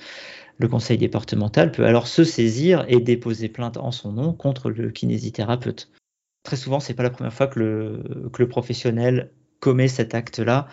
le 0.57 0.67
conseil 0.67 0.97
départemental 0.97 1.71
peut 1.71 1.85
alors 1.85 2.07
se 2.07 2.23
saisir 2.23 2.85
et 2.87 2.99
déposer 2.99 3.49
plainte 3.49 3.77
en 3.77 3.91
son 3.91 4.11
nom 4.11 4.33
contre 4.33 4.69
le 4.69 4.91
kinésithérapeute. 4.91 5.89
Très 6.43 6.57
souvent, 6.57 6.79
c'est 6.79 6.93
pas 6.93 7.03
la 7.03 7.09
première 7.09 7.33
fois 7.33 7.47
que 7.47 7.59
le 7.59 8.47
professionnel 8.47 9.31
commet 9.59 9.87
cet 9.87 10.13
acte-là 10.13 10.67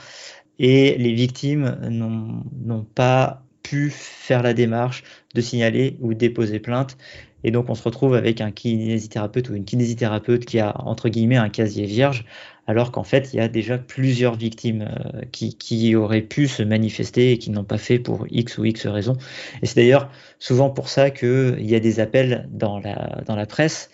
et 0.59 0.99
les 0.99 1.15
victimes 1.15 1.79
n'ont 1.89 2.85
pas 2.85 3.45
pu 3.63 3.91
faire 3.91 4.43
la 4.43 4.53
démarche 4.53 5.05
de 5.35 5.41
signaler 5.41 5.97
ou 6.01 6.13
déposer 6.13 6.61
plainte. 6.61 6.99
Et 7.45 7.51
donc 7.51 7.69
on 7.69 7.75
se 7.75 7.83
retrouve 7.83 8.15
avec 8.15 8.41
un 8.41 8.51
kinésithérapeute 8.51 9.49
ou 9.49 9.55
une 9.55 9.65
kinésithérapeute 9.65 10.45
qui 10.45 10.59
a 10.59 10.75
entre 10.85 11.09
guillemets 11.09 11.37
un 11.37 11.49
casier 11.49 11.87
vierge, 11.87 12.25
alors 12.67 12.93
qu'en 12.93 13.05
fait 13.05 13.31
il 13.33 13.37
y 13.37 13.41
a 13.41 13.49
déjà 13.49 13.79
plusieurs 13.79 14.37
victimes 14.37 14.89
euh, 15.15 15.23
qui, 15.33 15.95
auraient 15.95 16.23
pu 16.23 16.49
se 16.49 16.63
manifester 16.63 17.33
et 17.33 17.39
qui 17.39 17.51
n'ont 17.51 17.65
pas 17.65 17.79
fait 17.79 17.99
pour 17.99 18.27
X 18.31 18.59
ou 18.59 18.65
X 18.65 18.87
raisons. 18.87 19.17
Et 19.63 19.67
c'est 19.67 19.77
d'ailleurs 19.77 20.11
souvent 20.39 20.71
pour 20.71 20.89
ça 20.89 21.11
qu'il 21.11 21.57
y 21.61 21.75
a 21.75 21.81
des 21.81 22.01
appels 22.01 22.49
dans 22.51 22.79
la, 22.79 23.23
dans 23.27 23.37
la 23.37 23.47
presse 23.47 23.91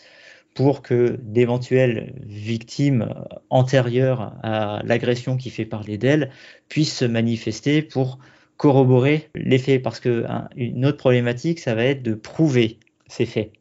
pour 0.54 0.80
que 0.80 1.18
d'éventuelles 1.22 2.14
victimes 2.24 3.14
antérieures 3.50 4.34
à 4.42 4.80
l'agression 4.84 5.36
qui 5.36 5.50
fait 5.50 5.66
parler 5.66 5.98
d'elles 5.98 6.30
puissent 6.68 6.96
se 6.96 7.04
manifester 7.04 7.82
pour 7.82 8.18
corroborer 8.56 9.28
les 9.34 9.58
faits. 9.58 9.82
Parce 9.82 10.00
que 10.00 10.24
une 10.56 10.86
autre 10.86 10.96
problématique, 10.96 11.60
ça 11.60 11.74
va 11.74 11.84
être 11.84 12.02
de 12.02 12.14
prouver 12.14 12.78
ces 13.08 13.26
faits. 13.26 13.52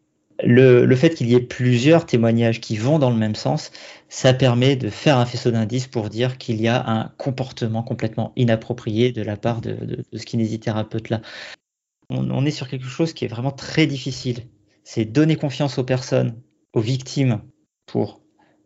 Le, 0.43 0.93
fait 0.95 1.11
qu'il 1.11 1.29
y 1.29 1.35
ait 1.35 1.39
plusieurs 1.39 2.05
témoignages 2.05 2.59
qui 2.59 2.75
vont 2.75 2.99
dans 2.99 3.09
le 3.09 3.15
même 3.15 3.35
sens, 3.35 3.71
ça 4.09 4.33
permet 4.33 4.75
de 4.75 4.89
faire 4.89 5.17
un 5.17 5.25
faisceau 5.25 5.51
d'indices 5.51 5.87
pour 5.87 6.09
dire 6.09 6.37
qu'il 6.37 6.59
y 6.61 6.67
a 6.67 6.85
un 6.89 7.13
comportement 7.17 7.83
complètement 7.83 8.33
inapproprié 8.35 9.13
de 9.13 9.21
la 9.21 9.37
part 9.37 9.61
de, 9.61 10.03
ce 10.13 10.25
kinésithérapeute-là. 10.25 11.21
On, 12.09 12.45
est 12.45 12.51
sur 12.51 12.67
quelque 12.67 12.85
chose 12.85 13.13
qui 13.13 13.25
est 13.25 13.29
vraiment 13.29 13.51
très 13.51 13.87
difficile. 13.87 14.43
C'est 14.83 15.05
donner 15.05 15.37
confiance 15.37 15.77
aux 15.77 15.83
personnes 15.83 16.39
aux 16.73 16.81
victimes 16.81 17.41
pour 17.85 18.21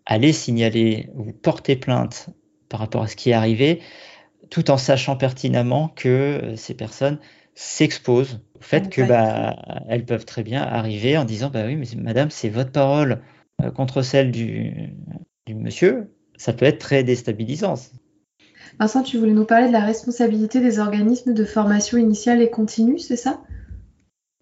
aller 0.06 0.34
signaler 0.34 1.10
ou 1.14 1.32
porter 1.32 1.76
plainte 1.76 2.30
par 2.68 2.80
rapport 2.80 3.04
à 3.04 3.08
ce 3.08 3.16
qui 3.16 3.30
est 3.30 3.34
arrivé, 3.34 3.80
tout 4.50 4.72
en 4.72 4.78
sachant 4.78 5.16
pertinemment 5.16 5.90
que 5.90 6.54
ces 6.58 6.74
personnes 6.74 7.20
s'exposent 7.60 8.40
au 8.58 8.62
fait 8.62 8.90
que 8.90 9.02
bah, 9.02 9.54
elles 9.90 10.06
peuvent 10.06 10.24
très 10.24 10.44
bien 10.44 10.62
arriver 10.62 11.18
en 11.18 11.26
disant 11.26 11.50
bah 11.50 11.66
oui 11.66 11.76
mais 11.76 11.88
madame 11.98 12.32
c'est 12.32 12.48
votre 12.48 12.72
parole 12.72 13.22
euh, 13.62 13.70
contre 13.70 14.02
celle 14.02 14.32
du, 14.32 14.96
du 15.46 15.56
monsieur. 15.56 16.10
Ça 16.38 16.54
peut 16.54 16.66
être 16.66 16.80
très 16.80 17.04
déstabilisant 17.04 17.76
Vincent 18.80 19.04
tu 19.04 19.18
voulais 19.18 19.34
nous 19.34 19.44
parler 19.44 19.68
de 19.68 19.74
la 19.74 19.84
responsabilité 19.84 20.62
des 20.62 20.80
organismes 20.80 21.34
de 21.34 21.44
formation 21.44 21.98
initiale 21.98 22.42
et 22.42 22.50
continue 22.50 22.98
c'est 22.98 23.18
ça? 23.18 23.42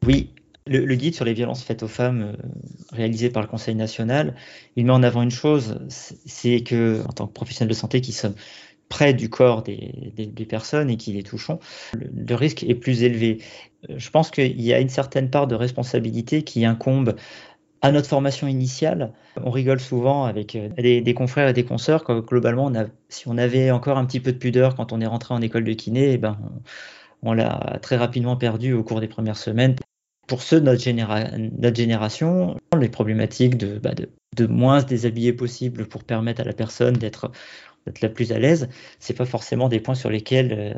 Oui. 0.06 0.36
Le, 0.68 0.96
guide 0.96 1.16
sur 1.16 1.24
les 1.24 1.34
violences 1.34 1.64
faites 1.64 1.82
aux 1.82 1.88
femmes, 1.88 2.22
euh, 2.22 2.34
réalisé 2.92 3.30
par 3.30 3.42
le 3.42 3.48
Conseil 3.48 3.74
national, 3.74 4.36
il 4.76 4.86
met 4.86 4.92
en 4.92 5.02
avant 5.02 5.22
une 5.22 5.32
chose, 5.32 5.80
c'est 5.88 6.60
que, 6.60 7.02
en 7.08 7.14
tant 7.14 7.26
que 7.26 7.32
professionnel 7.32 7.70
de 7.70 7.74
santé 7.74 8.02
qui 8.02 8.12
sommes 8.12 8.36
près 8.90 9.14
du 9.14 9.30
corps 9.30 9.64
des, 9.64 10.46
personnes 10.48 10.90
et 10.90 10.98
qui 10.98 11.14
les 11.14 11.24
touchons, 11.24 11.60
le, 11.94 12.36
risque 12.36 12.64
est 12.64 12.76
plus 12.76 13.04
élevé. 13.04 13.40
Euh, 13.90 13.96
je 13.98 14.10
pense 14.10 14.32
qu'il 14.32 14.62
y 14.62 14.74
a 14.74 14.80
une 14.80 14.90
certaine 14.90 15.30
part 15.30 15.48
de 15.48 15.56
responsabilité 15.56 16.44
qui 16.44 16.66
incombe 16.66 17.16
à 17.82 17.92
notre 17.92 18.08
formation 18.08 18.48
initiale. 18.48 19.14
On 19.44 19.52
rigole 19.52 19.80
souvent 19.80 20.24
avec 20.24 20.56
euh, 20.56 20.70
des, 20.70 21.14
confrères 21.14 21.50
et 21.50 21.54
des 21.54 21.66
consoeurs, 21.66 22.04
que 22.04 22.20
globalement, 22.22 22.72
si 23.10 23.28
on 23.28 23.38
avait 23.38 23.72
encore 23.72 23.98
un 23.98 24.06
petit 24.06 24.20
peu 24.20 24.32
de 24.32 24.38
pudeur 24.38 24.76
quand 24.76 24.94
on 24.94 25.02
est 25.02 25.06
rentré 25.06 25.34
en 25.34 25.42
école 25.42 25.64
de 25.64 25.74
kiné, 25.74 26.14
eh 26.14 26.18
ben, 26.18 26.38
on 27.24 27.34
l'a 27.34 27.80
très 27.82 27.98
rapidement 27.98 28.38
perdu 28.38 28.74
au 28.74 28.84
cours 28.84 29.02
des 29.02 29.08
premières 29.08 29.38
semaines 29.38 29.76
pour 30.28 30.42
ceux 30.42 30.60
de 30.60 30.66
notre, 30.66 30.82
génération, 30.82 32.58
les 32.78 32.90
problématiques 32.90 33.58
bah, 33.82 33.94
de, 33.94 34.10
de, 34.36 34.46
moins 34.46 34.82
se 34.82 34.86
déshabiller 34.86 35.32
possible 35.32 35.88
pour 35.88 36.04
permettre 36.04 36.42
à 36.42 36.44
la 36.44 36.54
personne 36.54 36.96
d'être 36.96 37.32
la 38.02 38.10
plus 38.10 38.32
à 38.32 38.40
l'aise, 38.40 38.70
c'est 39.00 39.16
pas 39.16 39.26
forcément 39.26 39.70
des 39.70 39.80
points 39.80 39.96
sur 39.96 40.10
lesquels 40.10 40.54
euh, 40.58 40.74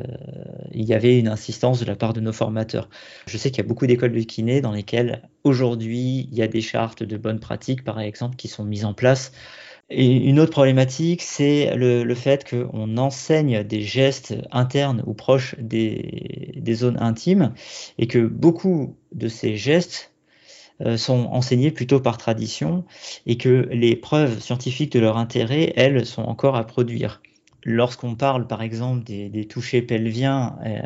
il 0.72 0.84
y 0.84 0.94
avait 0.94 1.18
une 1.18 1.28
insistance 1.28 1.80
de 1.80 1.84
la 1.84 1.96
part 1.96 2.12
de 2.12 2.20
nos 2.20 2.32
formateurs. 2.32 2.88
Je 3.26 3.36
sais 3.36 3.50
qu'il 3.50 3.62
y 3.62 3.66
a 3.66 3.68
beaucoup 3.68 3.86
d'écoles 3.86 4.12
de 4.12 4.20
kiné 4.20 4.60
dans 4.60 4.72
lesquelles 4.72 5.28
aujourd'hui 5.44 6.28
il 6.30 6.38
y 6.38 6.42
a 6.42 6.48
des 6.48 6.60
chartes 6.60 7.02
de 7.02 7.16
bonnes 7.16 7.40
pratiques, 7.40 7.84
par 7.84 8.00
exemple, 8.00 8.36
qui 8.36 8.48
sont 8.48 8.64
mises 8.64 8.84
en 8.84 8.94
place 8.94 9.32
et 9.90 10.06
une 10.06 10.38
autre 10.38 10.52
problématique, 10.52 11.20
c'est 11.20 11.74
le, 11.74 12.14
fait 12.14 12.48
qu'on 12.48 12.96
enseigne 12.96 13.64
des 13.64 13.82
gestes 13.82 14.34
internes 14.52 15.02
ou 15.04 15.14
proches 15.14 15.56
des, 15.58 16.62
zones 16.74 16.96
intimes 17.00 17.52
et 17.98 18.06
que 18.06 18.24
beaucoup 18.24 18.96
de 19.12 19.26
ces 19.26 19.56
gestes 19.56 20.12
sont 20.96 21.26
enseignés 21.32 21.70
plutôt 21.70 22.00
par 22.00 22.18
tradition 22.18 22.84
et 23.26 23.36
que 23.36 23.68
les 23.70 23.96
preuves 23.96 24.40
scientifiques 24.40 24.92
de 24.92 25.00
leur 25.00 25.16
intérêt, 25.16 25.72
elles, 25.76 26.06
sont 26.06 26.22
encore 26.22 26.56
à 26.56 26.64
produire 26.64 27.20
lorsqu'on 27.64 28.14
parle 28.14 28.46
par 28.46 28.62
exemple 28.62 29.04
des, 29.04 29.28
des 29.28 29.46
touchés 29.46 29.82
pelviens, 29.82 30.56
euh, 30.64 30.80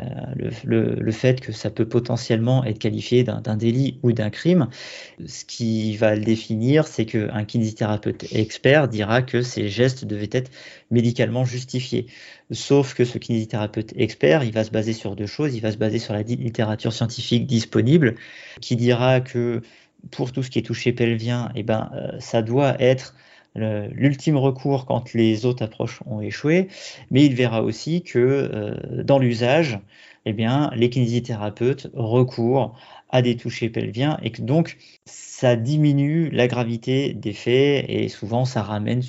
le, 0.65 1.11
fait 1.11 1.39
que 1.39 1.51
ça 1.51 1.69
peut 1.69 1.87
potentiellement 1.87 2.63
être 2.65 2.79
qualifié 2.79 3.23
d'un 3.23 3.55
délit 3.55 3.99
ou 4.03 4.11
d'un 4.11 4.29
crime, 4.29 4.67
ce 5.25 5.45
qui 5.45 5.95
va 5.95 6.15
le 6.15 6.23
définir, 6.23 6.87
c'est 6.87 7.05
qu'un 7.05 7.45
kinésithérapeute 7.45 8.25
expert 8.33 8.87
dira 8.87 9.21
que 9.21 9.41
ces 9.41 9.69
gestes 9.69 10.05
devaient 10.05 10.29
être 10.31 10.51
médicalement 10.91 11.45
justifiés. 11.45 12.07
Sauf 12.51 12.93
que 12.93 13.05
ce 13.05 13.17
kinésithérapeute 13.17 13.93
expert, 13.95 14.43
il 14.43 14.51
va 14.51 14.63
se 14.63 14.71
baser 14.71 14.93
sur 14.93 15.15
deux 15.15 15.25
choses. 15.25 15.55
Il 15.55 15.61
va 15.61 15.71
se 15.71 15.77
baser 15.77 15.99
sur 15.99 16.13
la 16.13 16.21
littérature 16.21 16.93
scientifique 16.93 17.47
disponible, 17.47 18.15
qui 18.61 18.75
dira 18.75 19.21
que 19.21 19.61
pour 20.11 20.31
tout 20.31 20.43
ce 20.43 20.49
qui 20.49 20.59
est 20.59 20.63
touché 20.63 20.93
pelvien, 20.93 21.51
eh 21.55 21.63
ben, 21.63 21.89
euh, 21.95 22.19
ça 22.19 22.41
doit 22.41 22.79
être 22.81 23.15
l'ultime 23.55 24.35
recours 24.35 24.85
quand 24.85 25.13
les 25.13 25.45
autres 25.45 25.63
approches 25.63 26.01
ont 26.05 26.19
échoué, 26.19 26.67
mais 27.09 27.25
il 27.25 27.35
verra 27.35 27.63
aussi 27.63 28.03
que 28.03 28.19
euh, 28.19 29.03
dans 29.03 29.17
l'usage, 29.17 29.79
eh 30.25 30.33
bien, 30.33 30.71
les 30.75 30.89
kinésithérapeutes 30.89 31.87
recourent 31.93 32.77
à 33.09 33.21
des 33.21 33.37
touchés 33.37 33.69
pelviens 33.69 34.19
et 34.23 34.31
que 34.31 34.41
donc 34.41 34.77
ça 35.05 35.55
diminue 35.55 36.29
la 36.31 36.47
gravité 36.47 37.13
des 37.13 37.33
faits 37.33 37.85
et 37.87 38.09
souvent 38.09 38.45
ça 38.45 38.61
ramène 38.61 39.03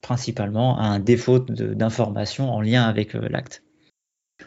principalement 0.00 0.78
à 0.78 0.84
un 0.84 1.00
défaut 1.00 1.38
d'information 1.38 2.50
en 2.52 2.60
lien 2.60 2.84
avec 2.84 3.14
euh, 3.14 3.28
l'acte. 3.28 3.65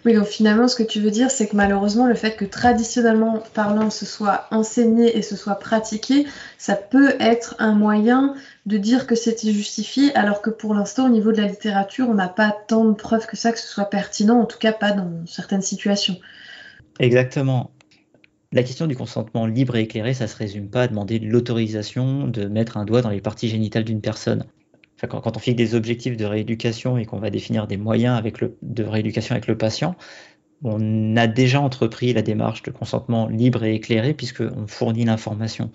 Oui, 0.05 0.13
donc 0.13 0.27
finalement, 0.27 0.67
ce 0.67 0.75
que 0.75 0.83
tu 0.83 1.01
veux 1.01 1.11
dire, 1.11 1.29
c'est 1.29 1.47
que 1.47 1.55
malheureusement, 1.55 2.07
le 2.07 2.15
fait 2.15 2.35
que 2.35 2.45
traditionnellement 2.45 3.43
parlant, 3.53 3.89
ce 3.89 4.05
soit 4.05 4.47
enseigné 4.51 5.17
et 5.17 5.21
ce 5.21 5.35
soit 5.35 5.55
pratiqué, 5.55 6.25
ça 6.57 6.75
peut 6.75 7.15
être 7.19 7.55
un 7.59 7.73
moyen 7.73 8.35
de 8.65 8.77
dire 8.77 9.07
que 9.07 9.15
c'était 9.15 9.51
justifié, 9.51 10.15
alors 10.15 10.41
que 10.41 10.51
pour 10.51 10.73
l'instant, 10.73 11.07
au 11.07 11.09
niveau 11.09 11.31
de 11.31 11.41
la 11.41 11.47
littérature, 11.47 12.07
on 12.07 12.13
n'a 12.13 12.29
pas 12.29 12.55
tant 12.67 12.85
de 12.85 12.93
preuves 12.93 13.25
que 13.25 13.35
ça 13.35 13.51
que 13.51 13.59
ce 13.59 13.67
soit 13.67 13.89
pertinent, 13.89 14.39
en 14.39 14.45
tout 14.45 14.59
cas 14.59 14.71
pas 14.71 14.91
dans 14.91 15.25
certaines 15.25 15.61
situations. 15.61 16.17
Exactement. 16.99 17.71
La 18.51 18.63
question 18.63 18.87
du 18.87 18.95
consentement 18.95 19.45
libre 19.45 19.75
et 19.75 19.81
éclairé, 19.81 20.13
ça 20.13 20.27
se 20.27 20.35
résume 20.35 20.69
pas 20.69 20.83
à 20.83 20.87
demander 20.87 21.19
l'autorisation 21.19 22.27
de 22.27 22.45
mettre 22.45 22.77
un 22.77 22.85
doigt 22.85 23.01
dans 23.01 23.09
les 23.09 23.21
parties 23.21 23.49
génitales 23.49 23.83
d'une 23.83 24.01
personne 24.01 24.45
quand, 25.07 25.35
on 25.35 25.39
fixe 25.39 25.55
des 25.55 25.75
objectifs 25.75 26.17
de 26.17 26.25
rééducation 26.25 26.97
et 26.97 27.05
qu'on 27.05 27.19
va 27.19 27.29
définir 27.29 27.67
des 27.67 27.77
moyens 27.77 28.17
avec 28.17 28.41
le, 28.41 28.57
de 28.61 28.83
rééducation 28.83 29.33
avec 29.33 29.47
le 29.47 29.57
patient, 29.57 29.95
on 30.63 31.15
a 31.15 31.27
déjà 31.27 31.61
entrepris 31.61 32.13
la 32.13 32.21
démarche 32.21 32.63
de 32.63 32.71
consentement 32.71 33.27
libre 33.27 33.63
et 33.63 33.75
éclairé 33.75 34.13
puisqu'on 34.13 34.67
fournit 34.67 35.05
l'information. 35.05 35.71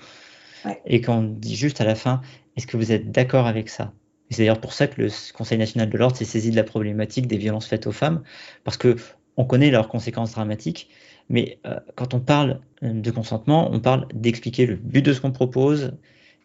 Et 0.86 1.00
qu'on 1.00 1.22
dit 1.22 1.56
juste 1.56 1.80
à 1.80 1.84
la 1.84 1.94
fin, 1.94 2.20
est-ce 2.56 2.66
que 2.66 2.76
vous 2.76 2.92
êtes 2.92 3.10
d'accord 3.10 3.46
avec 3.46 3.68
ça? 3.68 3.92
C'est 4.30 4.38
d'ailleurs 4.38 4.60
pour 4.60 4.72
ça 4.72 4.86
que 4.86 5.00
le 5.00 5.08
Conseil 5.34 5.58
national 5.58 5.90
de 5.90 5.98
l'ordre 5.98 6.16
s'est 6.16 6.24
saisi 6.24 6.50
de 6.50 6.56
la 6.56 6.64
problématique 6.64 7.26
des 7.26 7.36
violences 7.36 7.66
faites 7.66 7.86
aux 7.86 7.92
femmes, 7.92 8.22
parce 8.64 8.76
que 8.76 8.96
on 9.36 9.44
connaît 9.44 9.70
leurs 9.70 9.88
conséquences 9.88 10.32
dramatiques, 10.32 10.88
mais 11.28 11.58
euh, 11.66 11.78
quand 11.96 12.14
on 12.14 12.20
parle 12.20 12.60
de 12.82 13.10
consentement, 13.10 13.70
on 13.72 13.80
parle 13.80 14.06
d'expliquer 14.14 14.66
le 14.66 14.76
but 14.76 15.02
de 15.02 15.12
ce 15.12 15.20
qu'on 15.20 15.32
propose, 15.32 15.96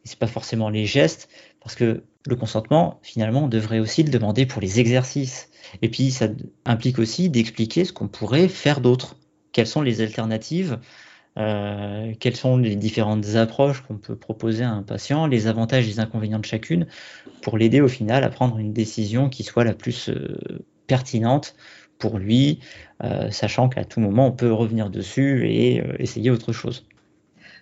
c'est 0.03 0.19
pas 0.19 0.27
forcément 0.27 0.69
les 0.69 0.85
gestes, 0.85 1.29
parce 1.61 1.75
que 1.75 2.03
le 2.27 2.35
consentement, 2.35 2.99
finalement, 3.01 3.45
on 3.45 3.47
devrait 3.47 3.79
aussi 3.79 4.03
le 4.03 4.09
demander 4.09 4.45
pour 4.45 4.61
les 4.61 4.79
exercices. 4.79 5.49
Et 5.81 5.89
puis, 5.89 6.11
ça 6.11 6.27
implique 6.65 6.99
aussi 6.99 7.29
d'expliquer 7.29 7.85
ce 7.85 7.93
qu'on 7.93 8.07
pourrait 8.07 8.49
faire 8.49 8.81
d'autre. 8.81 9.15
Quelles 9.51 9.67
sont 9.67 9.81
les 9.81 10.01
alternatives 10.01 10.79
euh, 11.37 12.13
Quelles 12.19 12.35
sont 12.35 12.57
les 12.57 12.75
différentes 12.75 13.35
approches 13.35 13.81
qu'on 13.81 13.97
peut 13.97 14.15
proposer 14.15 14.63
à 14.63 14.71
un 14.71 14.83
patient 14.83 15.27
Les 15.27 15.47
avantages 15.47 15.85
et 15.85 15.87
les 15.87 15.99
inconvénients 15.99 16.39
de 16.39 16.45
chacune 16.45 16.87
pour 17.41 17.57
l'aider 17.57 17.81
au 17.81 17.87
final 17.87 18.23
à 18.23 18.29
prendre 18.29 18.57
une 18.57 18.73
décision 18.73 19.29
qui 19.29 19.43
soit 19.43 19.63
la 19.63 19.73
plus 19.73 20.09
euh, 20.09 20.37
pertinente 20.87 21.55
pour 21.99 22.17
lui, 22.17 22.59
euh, 23.03 23.29
sachant 23.31 23.69
qu'à 23.69 23.85
tout 23.85 23.99
moment, 23.99 24.27
on 24.27 24.31
peut 24.31 24.51
revenir 24.51 24.89
dessus 24.89 25.47
et 25.49 25.83
essayer 25.99 26.31
autre 26.31 26.53
chose. 26.53 26.85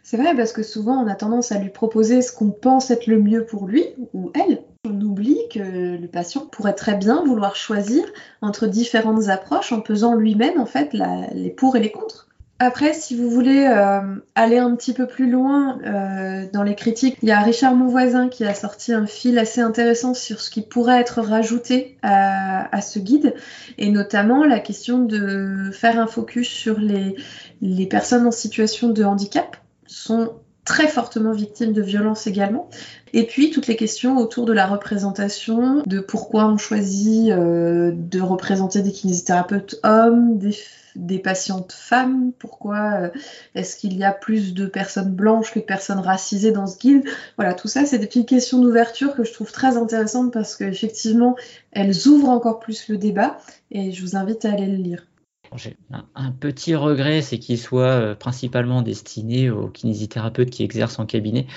C'est 0.09 0.15
vrai 0.15 0.33
parce 0.37 0.53
que 0.53 0.63
souvent 0.63 1.03
on 1.03 1.07
a 1.07 1.15
tendance 1.15 1.51
à 1.51 1.59
lui 1.59 1.67
proposer 1.67 2.21
ce 2.21 2.31
qu'on 2.31 2.49
pense 2.49 2.91
être 2.91 3.07
le 3.07 3.19
mieux 3.19 3.45
pour 3.45 3.67
lui 3.67 3.83
ou 4.13 4.31
elle. 4.33 4.61
On 4.85 5.01
oublie 5.01 5.37
que 5.53 5.59
le 5.59 6.07
patient 6.07 6.45
pourrait 6.49 6.75
très 6.75 6.95
bien 6.95 7.25
vouloir 7.25 7.57
choisir 7.57 8.05
entre 8.41 8.67
différentes 8.67 9.27
approches 9.27 9.73
en 9.73 9.81
pesant 9.81 10.15
lui-même 10.15 10.61
en 10.61 10.65
fait 10.65 10.93
les 10.93 11.49
pour 11.49 11.75
et 11.75 11.81
les 11.81 11.91
contre. 11.91 12.29
Après, 12.59 12.93
si 12.93 13.17
vous 13.17 13.29
voulez 13.29 13.67
euh, 13.67 14.15
aller 14.33 14.59
un 14.59 14.77
petit 14.77 14.93
peu 14.93 15.07
plus 15.07 15.29
loin 15.29 15.77
euh, 15.85 16.45
dans 16.53 16.63
les 16.63 16.75
critiques, 16.75 17.17
il 17.21 17.27
y 17.27 17.33
a 17.33 17.41
Richard 17.41 17.75
Monvoisin 17.75 18.29
qui 18.29 18.45
a 18.45 18.53
sorti 18.53 18.93
un 18.93 19.07
fil 19.07 19.37
assez 19.37 19.59
intéressant 19.59 20.13
sur 20.13 20.39
ce 20.39 20.49
qui 20.49 20.61
pourrait 20.61 21.01
être 21.01 21.21
rajouté 21.21 21.97
à, 22.01 22.81
ce 22.81 22.99
guide, 22.99 23.35
et 23.77 23.91
notamment 23.91 24.45
la 24.45 24.59
question 24.59 24.99
de 24.99 25.69
faire 25.73 25.99
un 25.99 26.07
focus 26.07 26.47
sur 26.47 26.79
les 26.79 27.85
personnes 27.87 28.25
en 28.25 28.31
situation 28.31 28.89
de 28.89 29.03
handicap 29.03 29.57
sont 29.87 30.31
très 30.67 30.89
fortement 30.89 31.31
victimes 31.31 31.71
de 31.71 31.81
violences 31.81 32.27
également. 32.27 32.69
Et 33.13 33.25
puis 33.25 33.51
toutes 33.51 33.67
les 33.67 33.77
questions 33.77 34.17
autour 34.17 34.45
de 34.45 34.51
la 34.51 34.67
représentation, 34.67 35.81
de 35.85 36.01
pourquoi 36.01 36.45
on 36.47 36.57
choisit 36.57 37.31
euh, 37.31 37.93
de 37.95 38.19
représenter 38.19 38.81
des 38.81 38.91
kinésithérapeutes 38.91 39.79
hommes, 39.83 40.37
des, 40.37 41.19
patientes 41.19 41.71
femmes, 41.71 42.33
pourquoi 42.37 42.99
euh, 42.99 43.09
est-ce 43.55 43.77
qu'il 43.77 43.97
y 43.97 44.03
a 44.03 44.11
plus 44.11 44.53
de 44.53 44.65
personnes 44.65 45.13
blanches 45.13 45.53
que 45.53 45.59
de 45.59 45.63
personnes 45.63 45.99
racisées 45.99 46.51
dans 46.51 46.67
ce 46.67 46.77
guide? 46.77 47.05
Voilà, 47.37 47.53
tout 47.53 47.69
ça, 47.69 47.85
c'est 47.85 47.97
des 47.97 48.07
petites 48.07 48.27
questions 48.27 48.59
d'ouverture 48.59 49.15
que 49.15 49.23
je 49.23 49.31
trouve 49.31 49.53
très 49.53 49.77
intéressantes 49.77 50.33
parce 50.33 50.57
qu'effectivement, 50.57 51.37
elles 51.71 52.09
ouvrent 52.09 52.29
encore 52.29 52.59
plus 52.59 52.89
le 52.89 52.97
débat 52.97 53.37
et 53.71 53.93
je 53.93 54.01
vous 54.01 54.17
invite 54.17 54.43
à 54.43 54.51
aller 54.51 54.67
le 54.67 54.75
lire. 54.75 55.06
J'ai 55.55 55.77
un, 56.15 56.31
petit 56.31 56.75
regret, 56.75 57.21
c'est 57.21 57.39
qu'il 57.39 57.57
soit 57.57 57.83
euh, 57.83 58.15
principalement 58.15 58.81
destiné 58.81 59.49
aux 59.49 59.69
kinésithérapeutes 59.69 60.49
qui 60.49 60.63
exercent 60.63 60.99
en 60.99 61.05
cabinet, 61.05 61.47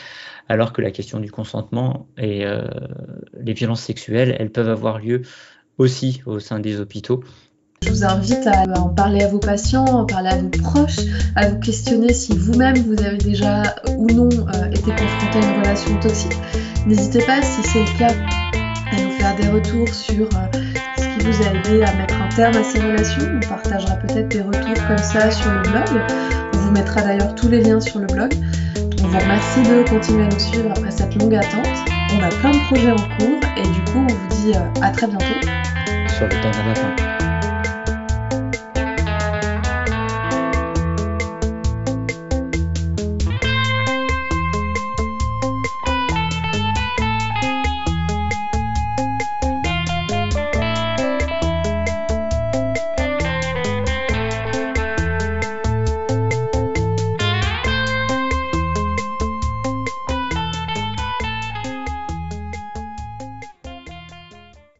alors 0.48 0.72
que 0.72 0.80
la 0.80 0.90
question 0.90 1.18
du 1.18 1.30
consentement 1.30 2.06
et 2.16 2.46
euh, 2.46 2.62
les 3.40 3.52
violences 3.52 3.82
sexuelles, 3.82 4.36
elles 4.38 4.50
peuvent 4.50 4.68
avoir 4.68 4.98
lieu 4.98 5.22
aussi 5.78 6.22
au 6.26 6.38
sein 6.38 6.60
des 6.60 6.80
hôpitaux. 6.80 7.22
Je 7.82 7.90
vous 7.90 8.04
invite 8.04 8.46
à 8.46 8.64
en 8.78 8.90
parler 8.90 9.22
à 9.22 9.28
vos 9.28 9.38
patients, 9.38 9.86
à 9.86 9.92
en 9.92 10.06
parler 10.06 10.28
à 10.28 10.36
vos 10.36 10.50
proches, 10.50 11.00
à 11.34 11.48
vous 11.48 11.58
questionner 11.60 12.12
si 12.12 12.36
vous-même 12.36 12.76
vous 12.76 13.02
avez 13.02 13.16
déjà 13.16 13.62
ou 13.96 14.06
non 14.06 14.28
euh, 14.28 14.70
été 14.70 14.90
confronté 14.90 15.38
à 15.38 15.50
une 15.50 15.60
relation 15.60 15.98
toxique. 15.98 16.36
N'hésitez 16.86 17.24
pas, 17.24 17.40
si 17.42 17.62
c'est 17.62 17.80
le 17.80 17.98
cas, 17.98 18.14
à 18.92 19.02
nous 19.02 19.10
faire 19.12 19.34
des 19.36 19.48
retours 19.48 19.88
sur 19.88 20.28
vous 21.18 21.42
a 21.42 21.52
aidé 21.52 21.82
à 21.82 21.92
mettre 21.94 22.20
un 22.20 22.28
terme 22.28 22.56
à 22.56 22.64
ces 22.64 22.80
relations. 22.80 23.24
On 23.34 23.48
partagera 23.48 23.96
peut-être 23.96 24.28
des 24.28 24.42
retours 24.42 24.86
comme 24.86 24.98
ça 24.98 25.30
sur 25.30 25.50
le 25.50 25.62
blog. 25.62 26.02
On 26.54 26.58
vous 26.58 26.70
mettra 26.70 27.02
d'ailleurs 27.02 27.34
tous 27.34 27.48
les 27.48 27.60
liens 27.60 27.80
sur 27.80 28.00
le 28.00 28.06
blog. 28.06 28.32
On 29.02 29.06
vous 29.06 29.18
remercie 29.18 29.62
de 29.62 29.88
continuer 29.88 30.24
à 30.24 30.28
nous 30.28 30.38
suivre 30.38 30.70
après 30.70 30.90
cette 30.90 31.14
longue 31.20 31.34
attente. 31.34 31.68
On 32.16 32.22
a 32.22 32.28
plein 32.28 32.50
de 32.50 32.64
projets 32.66 32.92
en 32.92 32.96
cours 32.96 33.40
et 33.56 33.62
du 33.62 33.80
coup 33.92 33.98
on 33.98 34.06
vous 34.06 34.28
dit 34.28 34.52
euh, 34.54 34.82
à 34.82 34.90
très 34.90 35.06
bientôt. 35.06 35.24
Sur 36.08 36.26
le 36.26 36.40
temps 36.40 36.50
d'un 36.50 36.66
lapin. 36.66 37.09